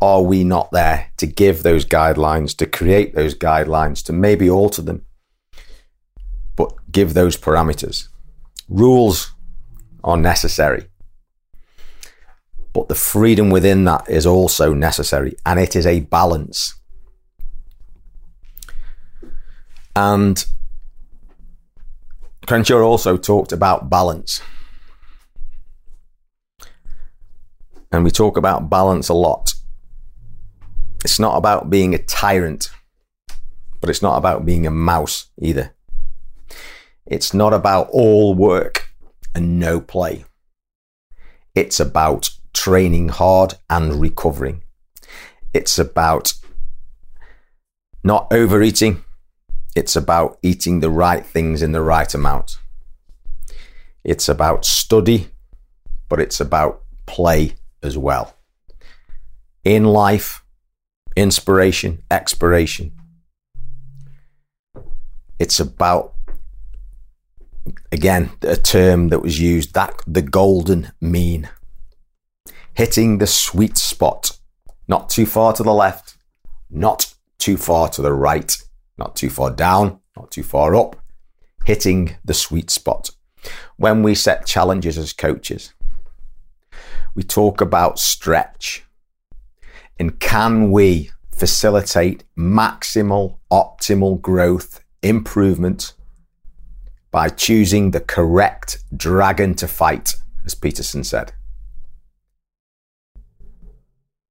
are 0.01 0.21
we 0.21 0.43
not 0.43 0.71
there 0.71 1.11
to 1.17 1.25
give 1.25 1.63
those 1.63 1.85
guidelines, 1.85 2.55
to 2.57 2.65
create 2.65 3.15
those 3.15 3.35
guidelines, 3.35 4.03
to 4.05 4.13
maybe 4.13 4.49
alter 4.49 4.81
them, 4.81 5.05
but 6.55 6.73
give 6.91 7.13
those 7.13 7.37
parameters? 7.37 8.07
Rules 8.69 9.33
are 10.03 10.17
necessary. 10.17 10.87
But 12.73 12.87
the 12.87 12.95
freedom 12.95 13.49
within 13.49 13.83
that 13.85 14.09
is 14.09 14.25
also 14.25 14.73
necessary, 14.73 15.35
and 15.45 15.59
it 15.59 15.75
is 15.75 15.85
a 15.85 16.01
balance. 16.01 16.75
And 19.95 20.43
Crenshaw 22.47 22.81
also 22.81 23.17
talked 23.17 23.51
about 23.51 23.89
balance. 23.89 24.41
And 27.91 28.05
we 28.05 28.11
talk 28.11 28.37
about 28.37 28.69
balance 28.69 29.09
a 29.09 29.13
lot. 29.13 29.53
It's 31.03 31.19
not 31.19 31.35
about 31.35 31.69
being 31.69 31.93
a 31.93 31.97
tyrant, 31.97 32.69
but 33.81 33.89
it's 33.89 34.01
not 34.01 34.17
about 34.17 34.45
being 34.45 34.65
a 34.65 34.71
mouse 34.71 35.25
either. 35.41 35.75
It's 37.05 37.33
not 37.33 37.53
about 37.53 37.89
all 37.91 38.33
work 38.33 38.89
and 39.33 39.59
no 39.59 39.81
play. 39.81 40.25
It's 41.55 41.79
about 41.79 42.31
training 42.53 43.09
hard 43.09 43.55
and 43.69 43.99
recovering. 43.99 44.63
It's 45.53 45.77
about 45.79 46.33
not 48.03 48.27
overeating. 48.31 49.03
It's 49.75 49.95
about 49.95 50.37
eating 50.41 50.79
the 50.79 50.89
right 50.89 51.25
things 51.25 51.61
in 51.61 51.71
the 51.71 51.81
right 51.81 52.13
amount. 52.13 52.57
It's 54.03 54.27
about 54.27 54.65
study, 54.65 55.29
but 56.09 56.19
it's 56.19 56.39
about 56.39 56.83
play 57.05 57.55
as 57.83 57.97
well. 57.97 58.35
In 59.63 59.85
life, 59.85 60.43
inspiration, 61.15 62.03
expiration. 62.09 62.93
It's 65.39 65.59
about, 65.59 66.13
again, 67.91 68.31
a 68.41 68.55
term 68.55 69.09
that 69.09 69.21
was 69.21 69.39
used, 69.39 69.73
that 69.73 70.01
the 70.07 70.21
golden 70.21 70.91
mean 70.99 71.49
hitting 72.73 73.17
the 73.17 73.27
sweet 73.27 73.77
spot, 73.77 74.37
not 74.87 75.09
too 75.09 75.25
far 75.25 75.53
to 75.53 75.63
the 75.63 75.73
left, 75.73 76.17
not 76.69 77.13
too 77.37 77.57
far 77.57 77.89
to 77.89 78.01
the 78.01 78.13
right, 78.13 78.57
not 78.97 79.15
too 79.15 79.29
far 79.29 79.51
down, 79.51 79.99
not 80.15 80.31
too 80.31 80.43
far 80.43 80.75
up, 80.75 80.95
hitting 81.65 82.15
the 82.23 82.33
sweet 82.33 82.69
spot. 82.69 83.09
When 83.77 84.03
we 84.03 84.15
set 84.15 84.45
challenges 84.45 84.97
as 84.97 85.13
coaches, 85.13 85.73
we 87.15 87.23
talk 87.23 87.61
about 87.61 87.99
stretch. 87.99 88.85
And 89.99 90.19
can 90.19 90.71
we 90.71 91.11
facilitate 91.31 92.23
maximal, 92.37 93.37
optimal 93.51 94.21
growth, 94.21 94.83
improvement 95.03 95.93
by 97.11 97.27
choosing 97.27 97.91
the 97.91 97.99
correct 97.99 98.83
dragon 98.95 99.53
to 99.55 99.67
fight, 99.67 100.15
as 100.45 100.55
Peterson 100.55 101.03
said? 101.03 101.33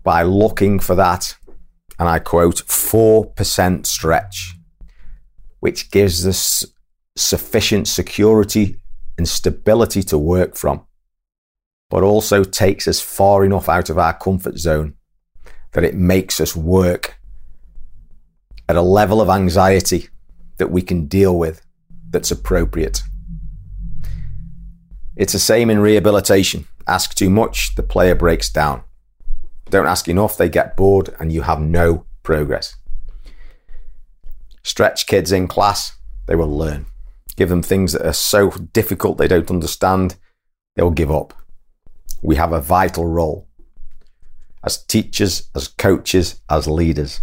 By 0.02 0.22
looking 0.22 0.80
for 0.80 0.94
that, 0.94 1.36
and 1.98 2.08
I 2.08 2.18
quote, 2.18 2.64
4% 2.66 3.86
stretch, 3.86 4.56
which 5.60 5.90
gives 5.90 6.26
us 6.26 6.64
sufficient 7.16 7.86
security 7.86 8.80
and 9.18 9.28
stability 9.28 10.02
to 10.04 10.16
work 10.16 10.56
from, 10.56 10.86
but 11.90 12.02
also 12.02 12.42
takes 12.42 12.88
us 12.88 13.02
far 13.02 13.44
enough 13.44 13.68
out 13.68 13.90
of 13.90 13.98
our 13.98 14.14
comfort 14.14 14.58
zone 14.58 14.94
that 15.72 15.84
it 15.84 15.94
makes 15.94 16.40
us 16.40 16.56
work 16.56 17.18
at 18.66 18.76
a 18.76 18.82
level 18.82 19.20
of 19.20 19.28
anxiety 19.28 20.08
that 20.56 20.70
we 20.70 20.80
can 20.80 21.06
deal 21.06 21.36
with 21.36 21.60
that's 22.10 22.30
appropriate. 22.30 23.02
It's 25.16 25.32
the 25.32 25.38
same 25.38 25.70
in 25.70 25.80
rehabilitation. 25.80 26.66
Ask 26.86 27.14
too 27.14 27.30
much, 27.30 27.74
the 27.74 27.82
player 27.82 28.14
breaks 28.14 28.50
down. 28.50 28.82
Don't 29.68 29.86
ask 29.86 30.08
enough, 30.08 30.36
they 30.36 30.48
get 30.48 30.76
bored, 30.76 31.14
and 31.20 31.32
you 31.32 31.42
have 31.42 31.60
no 31.60 32.06
progress. 32.22 32.76
Stretch 34.62 35.06
kids 35.06 35.32
in 35.32 35.46
class, 35.46 35.96
they 36.26 36.34
will 36.34 36.56
learn. 36.56 36.86
Give 37.36 37.48
them 37.48 37.62
things 37.62 37.92
that 37.92 38.06
are 38.06 38.12
so 38.12 38.50
difficult 38.50 39.18
they 39.18 39.28
don't 39.28 39.50
understand, 39.50 40.16
they'll 40.74 40.90
give 40.90 41.10
up. 41.10 41.34
We 42.22 42.36
have 42.36 42.52
a 42.52 42.60
vital 42.60 43.06
role 43.06 43.46
as 44.62 44.84
teachers, 44.84 45.48
as 45.54 45.68
coaches, 45.68 46.40
as 46.50 46.66
leaders. 46.66 47.20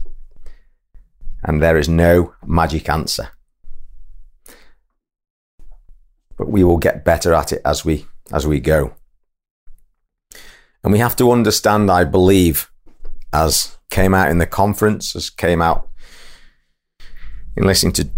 And 1.43 1.61
there 1.61 1.77
is 1.77 1.87
no 1.87 2.33
magic 2.45 2.89
answer. 2.89 3.29
But 6.37 6.49
we 6.49 6.63
will 6.63 6.77
get 6.77 7.03
better 7.03 7.33
at 7.33 7.51
it 7.51 7.61
as 7.65 7.83
we 7.83 8.05
as 8.31 8.45
we 8.45 8.59
go. 8.59 8.93
And 10.83 10.93
we 10.93 10.99
have 10.99 11.15
to 11.17 11.31
understand, 11.31 11.89
I 11.89 12.03
believe, 12.03 12.71
as 13.33 13.77
came 13.89 14.13
out 14.13 14.29
in 14.29 14.37
the 14.37 14.45
conference, 14.45 15.15
as 15.15 15.29
came 15.29 15.61
out 15.61 15.89
in 17.55 17.65
listening 17.65 17.93
to 17.93 18.09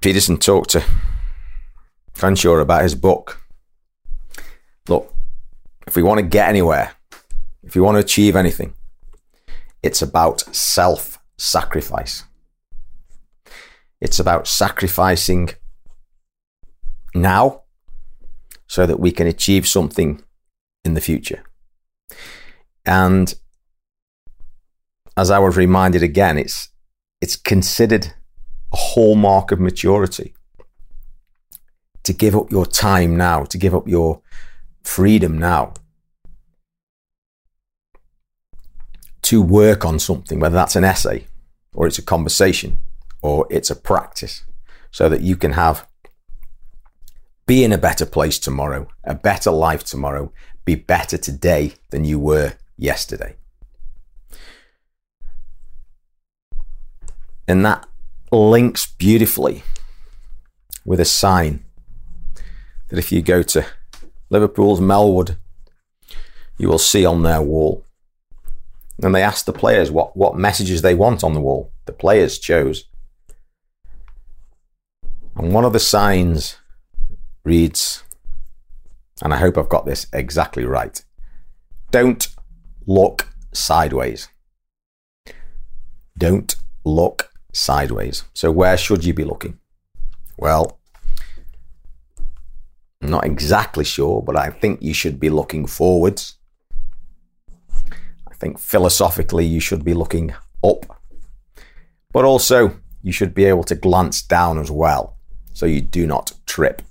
Peterson 0.00 0.38
talk 0.38 0.68
to 0.68 0.84
Crenshaw 2.14 2.58
about 2.58 2.82
his 2.82 2.94
book. 2.94 3.42
Look, 4.88 5.12
if 5.86 5.96
we 5.96 6.02
want 6.02 6.20
to 6.20 6.26
get 6.26 6.48
anywhere, 6.48 6.92
if 7.62 7.74
you 7.74 7.82
want 7.82 7.96
to 7.96 8.00
achieve 8.00 8.36
anything, 8.36 8.74
it's 9.82 10.00
about 10.00 10.42
self 10.54 11.18
sacrifice. 11.36 12.24
It's 14.00 14.20
about 14.20 14.46
sacrificing 14.46 15.50
now 17.16 17.62
so 18.66 18.86
that 18.86 19.00
we 19.00 19.12
can 19.12 19.26
achieve 19.26 19.66
something 19.66 20.22
in 20.84 20.94
the 20.94 21.00
future. 21.00 21.42
And 22.84 23.34
as 25.16 25.30
I 25.30 25.38
was 25.38 25.56
reminded 25.56 26.02
again, 26.02 26.38
it's 26.38 26.68
it's 27.20 27.36
considered 27.36 28.12
a 28.72 28.76
hallmark 28.76 29.50
of 29.50 29.58
maturity 29.58 30.34
to 32.02 32.12
give 32.12 32.36
up 32.36 32.50
your 32.50 32.66
time 32.66 33.16
now, 33.16 33.44
to 33.44 33.58
give 33.58 33.74
up 33.74 33.88
your 33.88 34.20
freedom 34.82 35.38
now 35.38 35.72
to 39.26 39.42
work 39.42 39.84
on 39.84 39.98
something, 39.98 40.38
whether 40.38 40.54
that's 40.54 40.76
an 40.76 40.84
essay 40.84 41.26
or 41.74 41.88
it's 41.88 41.98
a 41.98 42.02
conversation 42.02 42.78
or 43.22 43.44
it's 43.50 43.70
a 43.70 43.74
practice, 43.74 44.44
so 44.92 45.08
that 45.08 45.20
you 45.20 45.36
can 45.36 45.52
have 45.52 45.84
be 47.46 47.62
in 47.64 47.72
a 47.72 47.78
better 47.78 48.06
place 48.06 48.38
tomorrow, 48.38 48.88
a 49.04 49.14
better 49.14 49.50
life 49.50 49.84
tomorrow, 49.84 50.32
be 50.64 50.74
better 50.74 51.16
today 51.16 51.74
than 51.90 52.04
you 52.04 52.18
were 52.18 52.54
yesterday. 52.76 53.36
And 57.48 57.64
that 57.64 57.86
links 58.32 58.86
beautifully 58.86 59.62
with 60.84 60.98
a 60.98 61.04
sign 61.04 61.64
that 62.88 62.98
if 62.98 63.12
you 63.12 63.22
go 63.22 63.42
to 63.42 63.64
Liverpool's 64.30 64.80
Melwood, 64.80 65.36
you 66.58 66.68
will 66.68 66.78
see 66.78 67.04
on 67.04 67.22
their 67.22 67.42
wall 67.42 67.86
and 69.02 69.14
they 69.14 69.22
asked 69.22 69.46
the 69.46 69.52
players 69.52 69.90
what, 69.90 70.16
what 70.16 70.36
messages 70.36 70.82
they 70.82 70.94
want 70.94 71.22
on 71.22 71.34
the 71.34 71.40
wall. 71.40 71.70
The 71.84 71.92
players 71.92 72.38
chose. 72.38 72.84
And 75.36 75.52
one 75.52 75.64
of 75.64 75.74
the 75.74 75.80
signs 75.80 76.56
reads, 77.46 78.02
and 79.22 79.32
I 79.32 79.38
hope 79.38 79.56
I've 79.56 79.68
got 79.68 79.86
this 79.86 80.06
exactly 80.12 80.64
right 80.64 81.02
don't 81.92 82.28
look 82.86 83.28
sideways. 83.52 84.28
Don't 86.18 86.54
look 86.84 87.30
sideways. 87.54 88.24
So, 88.34 88.50
where 88.50 88.76
should 88.76 89.04
you 89.04 89.14
be 89.14 89.24
looking? 89.24 89.58
Well, 90.36 90.78
I'm 93.00 93.10
not 93.10 93.24
exactly 93.24 93.84
sure, 93.84 94.20
but 94.20 94.36
I 94.36 94.50
think 94.50 94.82
you 94.82 94.92
should 94.92 95.18
be 95.18 95.30
looking 95.30 95.66
forwards 95.66 96.36
I 98.36 98.38
think 98.38 98.58
philosophically 98.58 99.46
you 99.46 99.60
should 99.60 99.82
be 99.82 99.94
looking 99.94 100.34
up, 100.62 100.84
but 102.12 102.26
also 102.26 102.76
you 103.02 103.10
should 103.10 103.32
be 103.32 103.46
able 103.46 103.64
to 103.64 103.74
glance 103.74 104.20
down 104.20 104.58
as 104.58 104.70
well 104.70 105.16
so 105.54 105.64
you 105.64 105.80
do 105.80 106.06
not 106.06 106.32
trip. 106.44 106.82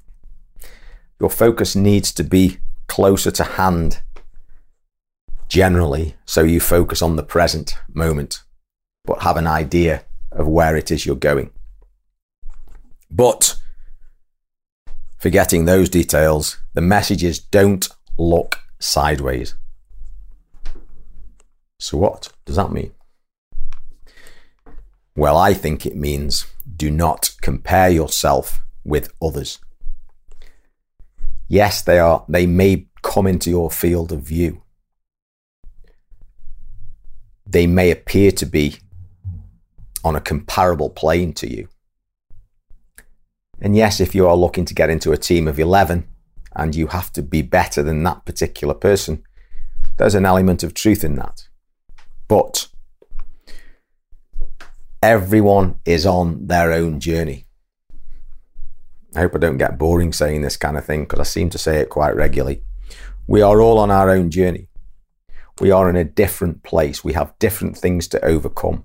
Your 1.19 1.29
focus 1.29 1.75
needs 1.75 2.11
to 2.13 2.23
be 2.23 2.57
closer 2.87 3.31
to 3.31 3.43
hand 3.43 4.01
generally 5.47 6.15
so 6.25 6.43
you 6.43 6.59
focus 6.59 7.01
on 7.01 7.15
the 7.15 7.23
present 7.23 7.77
moment 7.93 8.41
but 9.05 9.21
have 9.21 9.37
an 9.37 9.47
idea 9.47 10.03
of 10.31 10.47
where 10.47 10.75
it 10.75 10.91
is 10.91 11.05
you're 11.05 11.15
going. 11.15 11.51
But 13.09 13.55
forgetting 15.17 15.65
those 15.65 15.89
details, 15.89 16.57
the 16.73 16.81
message 16.81 17.23
is 17.23 17.39
don't 17.39 17.87
look 18.17 18.59
sideways. 18.79 19.55
So, 21.79 21.97
what 21.97 22.29
does 22.45 22.55
that 22.55 22.71
mean? 22.71 22.91
Well, 25.15 25.37
I 25.37 25.53
think 25.53 25.85
it 25.85 25.95
means 25.95 26.47
do 26.75 26.91
not 26.91 27.35
compare 27.41 27.89
yourself 27.89 28.59
with 28.83 29.13
others. 29.21 29.59
Yes, 31.47 31.81
they 31.81 31.99
are 31.99 32.25
they 32.27 32.45
may 32.45 32.87
come 33.01 33.27
into 33.27 33.49
your 33.49 33.69
field 33.69 34.11
of 34.11 34.21
view. 34.21 34.63
They 37.45 37.67
may 37.67 37.91
appear 37.91 38.31
to 38.31 38.45
be 38.45 38.77
on 40.03 40.15
a 40.15 40.21
comparable 40.21 40.89
plane 40.89 41.33
to 41.33 41.51
you. 41.51 41.67
And 43.61 43.75
yes, 43.75 43.99
if 43.99 44.13
you 44.13 44.27
are 44.27 44.35
looking 44.35 44.65
to 44.65 44.73
get 44.73 44.89
into 44.89 45.11
a 45.11 45.17
team 45.17 45.47
of 45.47 45.59
11 45.59 46.07
and 46.55 46.75
you 46.75 46.87
have 46.87 47.11
to 47.13 47.21
be 47.21 47.41
better 47.41 47.81
than 47.83 48.03
that 48.03 48.25
particular 48.25 48.73
person, 48.73 49.23
there's 49.97 50.15
an 50.15 50.25
element 50.25 50.63
of 50.63 50.73
truth 50.73 51.03
in 51.03 51.15
that. 51.15 51.47
But 52.27 52.67
everyone 55.01 55.79
is 55.85 56.05
on 56.05 56.47
their 56.47 56.71
own 56.71 56.99
journey. 56.99 57.44
I 59.15 59.21
hope 59.21 59.35
I 59.35 59.39
don't 59.39 59.57
get 59.57 59.77
boring 59.77 60.11
saying 60.11 60.41
this 60.41 60.57
kind 60.57 60.77
of 60.77 60.85
thing 60.85 61.03
because 61.03 61.19
I 61.19 61.23
seem 61.23 61.49
to 61.51 61.57
say 61.57 61.77
it 61.77 61.89
quite 61.89 62.15
regularly. 62.15 62.63
We 63.27 63.41
are 63.41 63.61
all 63.61 63.79
on 63.79 63.89
our 63.89 64.09
own 64.09 64.29
journey. 64.29 64.67
We 65.59 65.71
are 65.71 65.89
in 65.89 65.95
a 65.95 66.03
different 66.03 66.63
place. 66.63 67.03
We 67.03 67.13
have 67.13 67.37
different 67.39 67.77
things 67.77 68.09
to 68.09 68.23
overcome. 68.25 68.83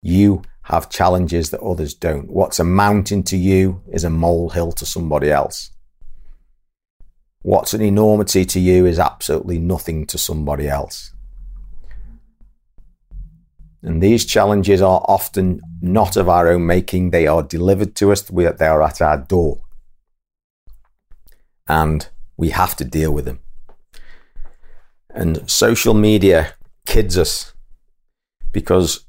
You 0.00 0.42
have 0.62 0.90
challenges 0.90 1.50
that 1.50 1.60
others 1.60 1.92
don't. 1.92 2.30
What's 2.30 2.60
a 2.60 2.64
mountain 2.64 3.24
to 3.24 3.36
you 3.36 3.82
is 3.90 4.04
a 4.04 4.10
molehill 4.10 4.72
to 4.72 4.86
somebody 4.86 5.30
else. 5.30 5.72
What's 7.42 7.74
an 7.74 7.82
enormity 7.82 8.44
to 8.44 8.60
you 8.60 8.86
is 8.86 9.00
absolutely 9.00 9.58
nothing 9.58 10.06
to 10.06 10.18
somebody 10.18 10.68
else. 10.68 11.11
And 13.82 14.02
these 14.02 14.24
challenges 14.24 14.80
are 14.80 15.04
often 15.08 15.60
not 15.80 16.16
of 16.16 16.28
our 16.28 16.48
own 16.48 16.66
making, 16.66 17.10
they 17.10 17.26
are 17.26 17.42
delivered 17.42 17.96
to 17.96 18.12
us, 18.12 18.22
they 18.22 18.66
are 18.66 18.82
at 18.82 19.02
our 19.02 19.18
door. 19.18 19.60
And 21.66 22.08
we 22.36 22.50
have 22.50 22.76
to 22.76 22.84
deal 22.84 23.12
with 23.12 23.24
them. 23.24 23.40
And 25.10 25.50
social 25.50 25.94
media 25.94 26.54
kids 26.86 27.18
us 27.18 27.52
because 28.52 29.04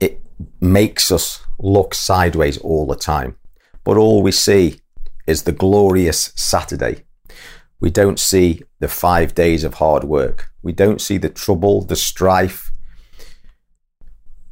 it 0.00 0.20
makes 0.60 1.12
us 1.12 1.42
look 1.58 1.94
sideways 1.94 2.58
all 2.58 2.86
the 2.86 2.96
time. 2.96 3.36
But 3.84 3.96
all 3.96 4.22
we 4.22 4.32
see 4.32 4.80
is 5.26 5.42
the 5.42 5.52
glorious 5.52 6.32
Saturday. 6.36 7.04
We 7.80 7.90
don't 7.90 8.18
see 8.18 8.62
the 8.80 8.88
five 8.88 9.34
days 9.34 9.62
of 9.62 9.74
hard 9.74 10.04
work. 10.04 10.50
We 10.62 10.72
don't 10.72 11.00
see 11.00 11.18
the 11.18 11.28
trouble, 11.28 11.82
the 11.82 11.96
strife, 11.96 12.65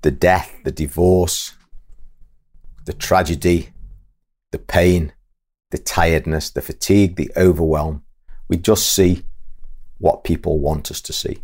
the 0.04 0.10
death, 0.10 0.60
the 0.64 0.70
divorce, 0.70 1.54
the 2.84 2.92
tragedy, 2.92 3.70
the 4.52 4.58
pain, 4.58 5.14
the 5.70 5.78
tiredness, 5.78 6.50
the 6.50 6.60
fatigue, 6.60 7.16
the 7.16 7.30
overwhelm. 7.38 8.02
We 8.46 8.58
just 8.58 8.92
see 8.92 9.24
what 9.96 10.22
people 10.22 10.58
want 10.58 10.90
us 10.90 11.00
to 11.00 11.14
see. 11.14 11.38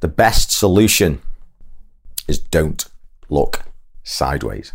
The 0.00 0.08
best 0.08 0.50
solution 0.50 1.22
is 2.28 2.38
don't 2.38 2.84
look 3.30 3.62
sideways. 4.02 4.74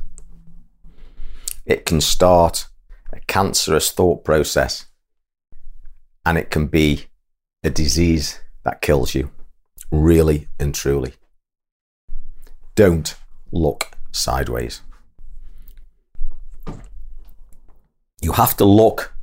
It 1.68 1.86
can 1.86 2.02
start 2.02 2.68
a 3.14 3.20
cancerous 3.28 3.92
thought 3.92 4.26
process 4.26 4.88
and 6.26 6.36
it 6.36 6.50
can 6.50 6.66
be 6.66 7.06
a 7.64 7.70
disease 7.70 8.40
that 8.64 8.82
kills 8.82 9.14
you, 9.14 9.30
really 9.92 10.48
and 10.60 10.74
truly. 10.74 11.14
Don't 12.76 13.16
look 13.52 13.92
sideways. 14.12 14.82
You 18.22 18.32
have 18.32 18.58
to 18.58 18.66
look 18.66 19.14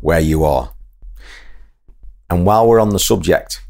where 0.00 0.20
you 0.20 0.44
are. 0.44 0.72
And 2.28 2.46
while 2.46 2.68
we're 2.68 2.78
on 2.78 2.90
the 2.90 2.98
subject, 2.98 3.60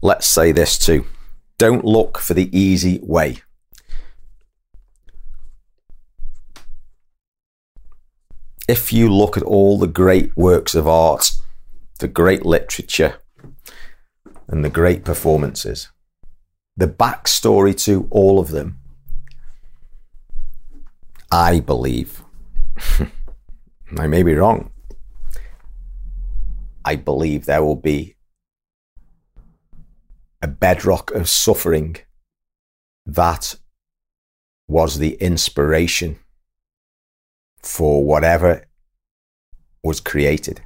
let's 0.00 0.26
say 0.26 0.52
this 0.52 0.78
too. 0.78 1.04
Don't 1.58 1.84
look 1.84 2.18
for 2.18 2.34
the 2.34 2.56
easy 2.56 3.00
way. 3.02 3.42
If 8.68 8.92
you 8.92 9.12
look 9.12 9.36
at 9.36 9.42
all 9.42 9.78
the 9.78 9.86
great 9.86 10.36
works 10.36 10.74
of 10.74 10.86
art, 10.86 11.32
the 11.98 12.08
great 12.08 12.46
literature, 12.46 13.16
and 14.46 14.64
the 14.64 14.70
great 14.70 15.04
performances, 15.04 15.88
the 16.78 16.86
backstory 16.86 17.76
to 17.76 18.06
all 18.08 18.38
of 18.38 18.50
them, 18.50 18.78
I 21.28 21.58
believe, 21.58 22.22
I 23.98 24.06
may 24.06 24.22
be 24.22 24.34
wrong, 24.34 24.70
I 26.84 26.94
believe 26.94 27.44
there 27.46 27.64
will 27.64 27.74
be 27.74 28.14
a 30.40 30.46
bedrock 30.46 31.10
of 31.10 31.28
suffering 31.28 31.96
that 33.04 33.56
was 34.68 34.98
the 34.98 35.14
inspiration 35.14 36.20
for 37.60 38.04
whatever 38.04 38.62
was 39.82 39.98
created. 39.98 40.60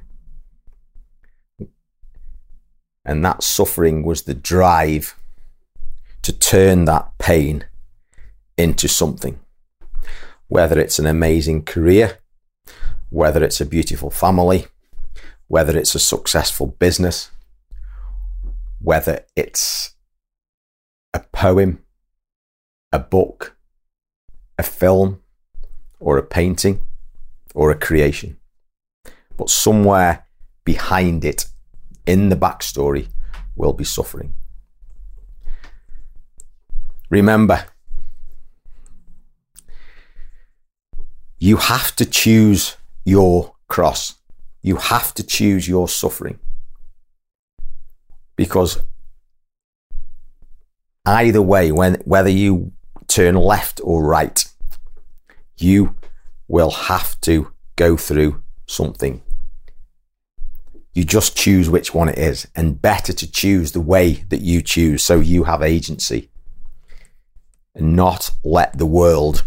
And 3.03 3.25
that 3.25 3.41
suffering 3.41 4.03
was 4.03 4.21
the 4.21 4.35
drive 4.35 5.15
to 6.23 6.33
turn 6.33 6.85
that 6.85 7.11
pain 7.19 7.65
into 8.57 8.87
something. 8.87 9.39
Whether 10.47 10.79
it's 10.79 10.99
an 10.99 11.05
amazing 11.05 11.63
career, 11.63 12.19
whether 13.09 13.43
it's 13.43 13.61
a 13.61 13.65
beautiful 13.65 14.09
family, 14.09 14.65
whether 15.47 15.77
it's 15.77 15.93
a 15.95 15.99
successful 15.99 16.67
business, 16.67 17.29
whether 18.81 19.25
it's 19.35 19.95
a 21.13 21.19
poem, 21.19 21.83
a 22.91 22.99
book, 22.99 23.55
a 24.57 24.63
film, 24.63 25.21
or 25.99 26.17
a 26.17 26.23
painting, 26.23 26.81
or 27.53 27.71
a 27.71 27.75
creation. 27.75 28.37
But 29.37 29.49
somewhere 29.49 30.25
behind 30.63 31.25
it, 31.25 31.45
in 32.05 32.29
the 32.29 32.35
backstory, 32.35 33.07
will 33.55 33.73
be 33.73 33.83
suffering. 33.83 34.33
Remember, 37.13 37.65
you 41.37 41.57
have 41.57 41.95
to 41.97 42.05
choose 42.07 42.75
your 43.05 43.53
cross. 43.67 44.15
You 44.63 44.77
have 44.77 45.13
to 45.13 45.23
choose 45.23 45.67
your 45.67 45.87
suffering. 45.87 46.39
Because 48.35 48.79
either 51.05 51.39
way, 51.39 51.71
when, 51.71 52.01
whether 52.03 52.31
you 52.31 52.71
turn 53.07 53.35
left 53.35 53.79
or 53.83 54.03
right, 54.03 54.43
you 55.55 55.95
will 56.47 56.71
have 56.71 57.21
to 57.21 57.51
go 57.75 57.95
through 57.95 58.41
something. 58.65 59.21
You 60.95 61.03
just 61.03 61.37
choose 61.37 61.69
which 61.69 61.93
one 61.93 62.09
it 62.09 62.17
is, 62.17 62.47
and 62.55 62.81
better 62.81 63.13
to 63.13 63.31
choose 63.31 63.73
the 63.73 63.81
way 63.81 64.25
that 64.29 64.41
you 64.41 64.63
choose 64.63 65.03
so 65.03 65.19
you 65.19 65.43
have 65.43 65.61
agency 65.61 66.31
and 67.75 67.95
not 67.95 68.31
let 68.43 68.77
the 68.77 68.85
world 68.85 69.45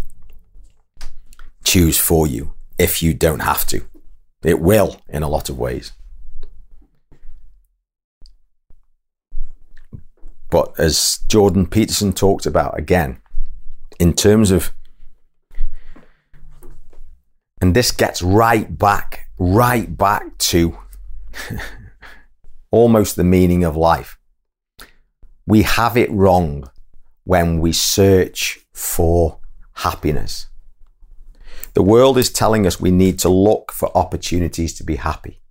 choose 1.64 1.98
for 1.98 2.26
you 2.26 2.54
if 2.78 3.02
you 3.02 3.14
don't 3.14 3.40
have 3.40 3.66
to. 3.66 3.86
It 4.42 4.60
will 4.60 5.00
in 5.08 5.22
a 5.22 5.28
lot 5.28 5.48
of 5.48 5.58
ways. 5.58 5.92
But 10.50 10.78
as 10.78 11.18
Jordan 11.28 11.66
Peterson 11.66 12.12
talked 12.12 12.46
about 12.46 12.78
again, 12.78 13.20
in 13.98 14.14
terms 14.14 14.50
of, 14.50 14.72
and 17.60 17.74
this 17.74 17.90
gets 17.90 18.22
right 18.22 18.78
back, 18.78 19.28
right 19.38 19.96
back 19.96 20.38
to 20.38 20.78
almost 22.70 23.16
the 23.16 23.24
meaning 23.24 23.64
of 23.64 23.76
life. 23.76 24.18
We 25.46 25.62
have 25.62 25.96
it 25.96 26.10
wrong 26.10 26.68
when 27.26 27.58
we 27.58 27.72
search 27.72 28.60
for 28.72 29.40
happiness. 29.74 30.46
The 31.74 31.82
world 31.82 32.16
is 32.16 32.30
telling 32.30 32.66
us 32.66 32.80
we 32.80 32.92
need 32.92 33.18
to 33.18 33.28
look 33.28 33.72
for 33.72 33.94
opportunities 33.96 34.72
to 34.74 34.84
be 34.84 34.96
happy. 34.96 35.42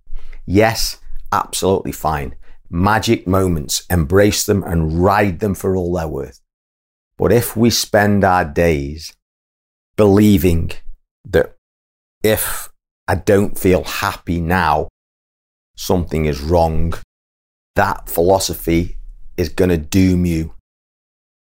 Yes, 0.46 0.98
absolutely 1.30 1.92
fine 1.92 2.34
magic 2.70 3.26
moments, 3.26 3.84
embrace 3.88 4.44
them 4.44 4.64
and 4.64 5.00
ride 5.04 5.38
them 5.38 5.54
for 5.54 5.76
all 5.76 5.94
they're 5.94 6.08
worth. 6.08 6.40
But 7.16 7.32
if 7.32 7.56
we 7.56 7.70
spend 7.70 8.24
our 8.24 8.44
days 8.44 9.14
believing 9.96 10.72
that 11.24 11.56
if 12.24 12.70
I 13.06 13.14
don't 13.14 13.56
feel 13.56 13.84
happy 13.84 14.40
now, 14.40 14.88
something 15.76 16.24
is 16.24 16.40
wrong, 16.40 16.94
that 17.76 18.08
philosophy 18.08 18.96
is 19.36 19.48
going 19.48 19.70
to 19.70 19.76
doom 19.78 20.26
you 20.26 20.55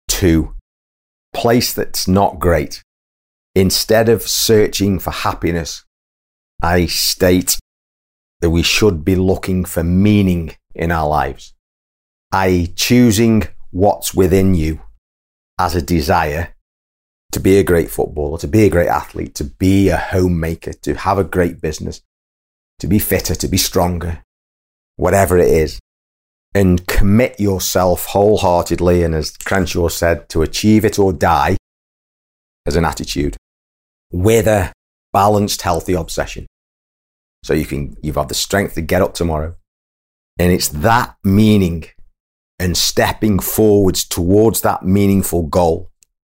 to 0.09 0.55
place 1.35 1.73
that's 1.73 2.09
not 2.09 2.38
great. 2.38 2.83
Instead 3.55 4.09
of 4.09 4.23
searching 4.23 4.99
for 4.99 5.11
happiness, 5.11 5.85
I 6.62 6.87
state 6.87 7.59
that 8.40 8.51
we 8.51 8.62
should 8.62 9.05
be 9.05 9.16
looking 9.16 9.64
for 9.64 9.83
meaning 9.83 10.57
in 10.75 10.92
our 10.92 11.09
lives, 11.09 11.55
i.e., 12.33 12.66
choosing 12.69 13.45
what's 13.71 14.14
within 14.14 14.55
you 14.55 14.81
as 15.59 15.75
a 15.75 15.83
desire 15.83 16.55
to 17.33 17.40
be 17.40 17.59
a 17.59 17.64
great 17.64 17.90
footballer, 17.90 18.38
to 18.38 18.49
be 18.49 18.64
a 18.64 18.71
great 18.71 18.88
athlete, 18.88 19.35
to 19.35 19.45
be 19.45 19.88
a 19.88 19.97
homemaker, 19.97 20.73
to 20.73 20.95
have 20.95 21.19
a 21.19 21.25
great 21.25 21.61
business, 21.61 22.01
to 22.79 22.87
be 22.87 22.99
fitter, 22.99 23.35
to 23.35 23.49
be 23.49 23.57
stronger, 23.57 24.23
whatever 24.97 25.38
it 25.38 25.49
is, 25.49 25.79
and 26.57 26.87
commit 26.87 27.38
yourself 27.38 28.07
wholeheartedly 28.07 29.03
and, 29.03 29.14
as 29.14 29.31
Crenshaw 29.31 29.88
said, 29.88 30.27
to 30.31 30.40
achieve 30.40 30.87
it 30.87 30.99
or 30.99 31.12
die 31.12 31.59
as 32.64 32.77
an 32.77 32.85
attitude 32.87 33.37
with 34.11 34.47
a 34.47 34.73
balanced, 35.12 35.61
healthy 35.61 35.92
obsession. 35.92 36.47
So 37.45 37.53
you 37.53 37.66
can, 37.66 37.95
you've 38.03 38.16
had 38.16 38.31
the 38.31 38.35
strength 38.35 38.73
to 38.75 38.81
get 38.81 39.03
up 39.03 39.12
tomorrow, 39.12 39.55
and 40.38 40.51
it's 40.51 40.69
that 40.69 41.16
meaning 41.23 41.85
and 42.59 42.75
stepping 42.75 43.38
forwards 43.38 44.03
towards 44.03 44.62
that 44.62 44.83
meaningful 44.83 45.42
goal 45.42 45.90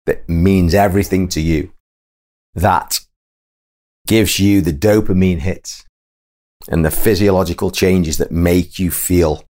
that 0.05 0.29
means 0.29 0.75
everything 0.75 1.29
to 1.29 1.41
you 1.41 1.73
that 2.55 3.01
gives 4.07 4.39
you 4.39 4.61
the 4.61 4.73
dopamine 4.73 5.39
hits 5.39 5.87
and 6.69 6.85
the 6.85 6.91
physiological 6.91 7.71
changes 7.71 8.19
that 8.19 8.31
make 8.31 8.79
you 8.79 8.91
feel 8.91 9.47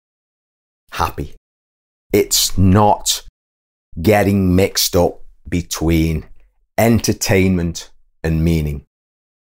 happy. 0.93 1.35
It's 2.13 2.57
not 2.57 3.23
getting 4.01 4.55
mixed 4.55 4.95
up 4.97 5.21
between 5.49 6.27
entertainment 6.77 7.91
and 8.23 8.45
meaning, 8.45 8.87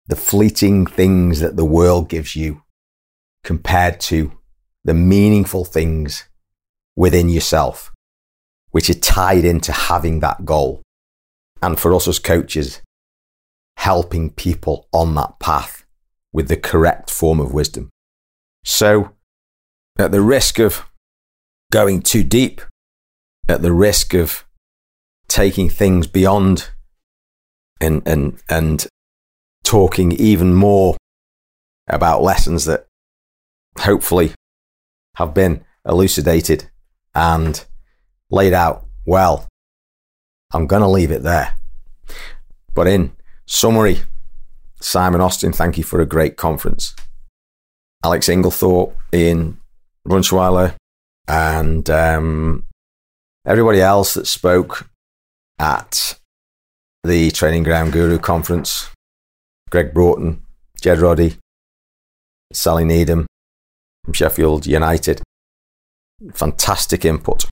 the 0.06 0.16
fleeting 0.16 0.86
things 0.86 1.40
that 1.40 1.56
the 1.56 1.64
world 1.64 2.08
gives 2.08 2.36
you 2.36 2.62
compared 3.42 4.00
to 4.00 4.32
the 4.84 4.94
meaningful 4.94 5.64
things 5.64 6.24
within 6.96 7.28
yourself. 7.28 7.90
which 8.70 8.90
are 8.90 8.94
tied 8.94 9.44
into 9.44 9.70
having 9.70 10.18
that 10.18 10.44
goal. 10.44 10.82
And 11.62 11.78
for 11.78 11.94
us 11.94 12.08
as 12.08 12.18
coaches, 12.18 12.80
helping 13.76 14.30
people 14.30 14.88
on 14.92 15.14
that 15.14 15.38
path 15.38 15.84
with 16.32 16.48
the 16.48 16.56
correct 16.56 17.08
form 17.08 17.38
of 17.38 17.54
wisdom. 17.54 17.88
So, 18.64 19.10
at 19.96 20.10
the 20.10 20.20
risk 20.20 20.58
of 20.58 20.86
going 21.74 22.00
too 22.00 22.22
deep, 22.22 22.60
at 23.48 23.60
the 23.60 23.72
risk 23.72 24.14
of 24.14 24.44
taking 25.26 25.68
things 25.68 26.06
beyond 26.06 26.70
and, 27.80 28.00
and, 28.06 28.40
and 28.48 28.86
talking 29.64 30.12
even 30.12 30.54
more 30.54 30.96
about 31.88 32.22
lessons 32.22 32.64
that 32.64 32.86
hopefully 33.80 34.30
have 35.16 35.34
been 35.34 35.64
elucidated 35.84 36.70
and 37.12 37.66
laid 38.30 38.52
out 38.52 38.86
well. 39.04 39.48
I'm 40.52 40.68
going 40.68 40.82
to 40.82 40.88
leave 40.88 41.10
it 41.10 41.24
there. 41.24 41.56
But 42.72 42.86
in 42.86 43.16
summary, 43.46 44.02
Simon 44.80 45.20
Austin, 45.20 45.52
thank 45.52 45.76
you 45.76 45.82
for 45.82 46.00
a 46.00 46.06
great 46.06 46.36
conference. 46.36 46.94
Alex 48.04 48.28
Inglethorpe, 48.28 48.94
Ian 49.12 49.58
Brunschweiler, 50.06 50.76
and 51.26 51.88
um, 51.90 52.64
everybody 53.46 53.80
else 53.80 54.14
that 54.14 54.26
spoke 54.26 54.88
at 55.58 56.18
the 57.02 57.30
Training 57.30 57.62
Ground 57.62 57.92
Guru 57.92 58.18
conference 58.18 58.90
Greg 59.70 59.92
Broughton, 59.92 60.42
Jed 60.80 60.98
Roddy, 60.98 61.36
Sally 62.52 62.84
Needham 62.84 63.26
from 64.04 64.14
Sheffield 64.14 64.66
United. 64.66 65.22
Fantastic 66.32 67.04
input. 67.04 67.46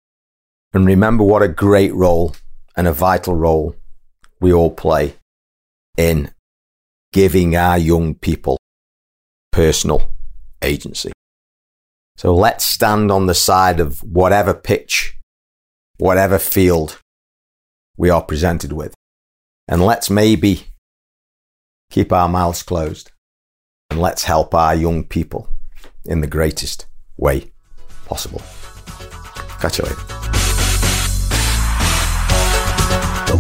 And 0.72 0.87
remember 0.87 1.24
what 1.24 1.42
a 1.42 1.48
great 1.48 1.92
role 1.94 2.35
and 2.76 2.87
a 2.87 2.92
vital 2.92 3.35
role 3.35 3.76
we 4.40 4.52
all 4.52 4.70
play 4.70 5.14
in 5.96 6.30
giving 7.12 7.56
our 7.56 7.76
young 7.76 8.14
people 8.14 8.56
personal 9.50 10.11
agency. 10.62 11.12
So 12.22 12.32
let's 12.32 12.64
stand 12.64 13.11
on 13.11 13.26
the 13.26 13.35
side 13.35 13.80
of 13.80 13.98
whatever 14.04 14.54
pitch, 14.54 15.18
whatever 15.98 16.38
field 16.38 17.00
we 17.96 18.11
are 18.11 18.22
presented 18.22 18.72
with. 18.72 18.94
And 19.66 19.85
let's 19.85 20.08
maybe 20.08 20.68
keep 21.90 22.12
our 22.12 22.28
mouths 22.28 22.62
closed 22.62 23.11
and 23.90 24.00
let's 24.00 24.22
help 24.22 24.54
our 24.54 24.72
young 24.72 25.02
people 25.02 25.48
in 26.04 26.20
the 26.20 26.28
greatest 26.28 26.87
way 27.16 27.50
possible. 28.06 28.42
Catch 29.58 29.78
you 29.78 29.87
later. 29.87 30.31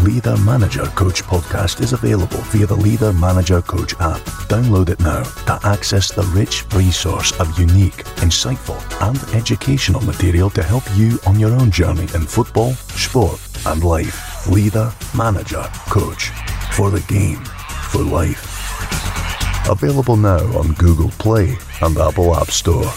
Leader 0.02 0.36
Manager 0.38 0.86
Coach 0.96 1.22
podcast 1.22 1.80
is 1.80 1.92
available 1.92 2.38
via 2.50 2.66
the 2.66 2.74
Leader 2.74 3.12
Manager 3.12 3.62
Coach 3.62 3.94
app. 4.00 4.20
Download 4.48 4.88
it 4.88 4.98
now 4.98 5.22
to 5.22 5.60
access 5.62 6.10
the 6.10 6.24
rich 6.34 6.64
resource 6.74 7.30
of 7.38 7.56
unique, 7.56 8.04
insightful, 8.16 8.80
and 9.08 9.16
educational 9.32 10.00
material 10.00 10.50
to 10.50 10.62
help 10.62 10.82
you 10.96 11.20
on 11.24 11.38
your 11.38 11.52
own 11.52 11.70
journey 11.70 12.08
in 12.14 12.26
football, 12.26 12.72
sport, 12.72 13.40
and 13.66 13.84
life. 13.84 14.48
Leader 14.48 14.92
Manager 15.16 15.62
Coach 15.88 16.30
for 16.72 16.90
the 16.90 17.00
game, 17.02 17.44
for 17.90 18.02
life. 18.02 18.48
Available 19.70 20.16
now 20.16 20.42
on 20.58 20.72
Google 20.72 21.10
Play 21.10 21.56
and 21.80 21.96
Apple 21.96 22.34
App 22.34 22.50
Store. 22.50 22.90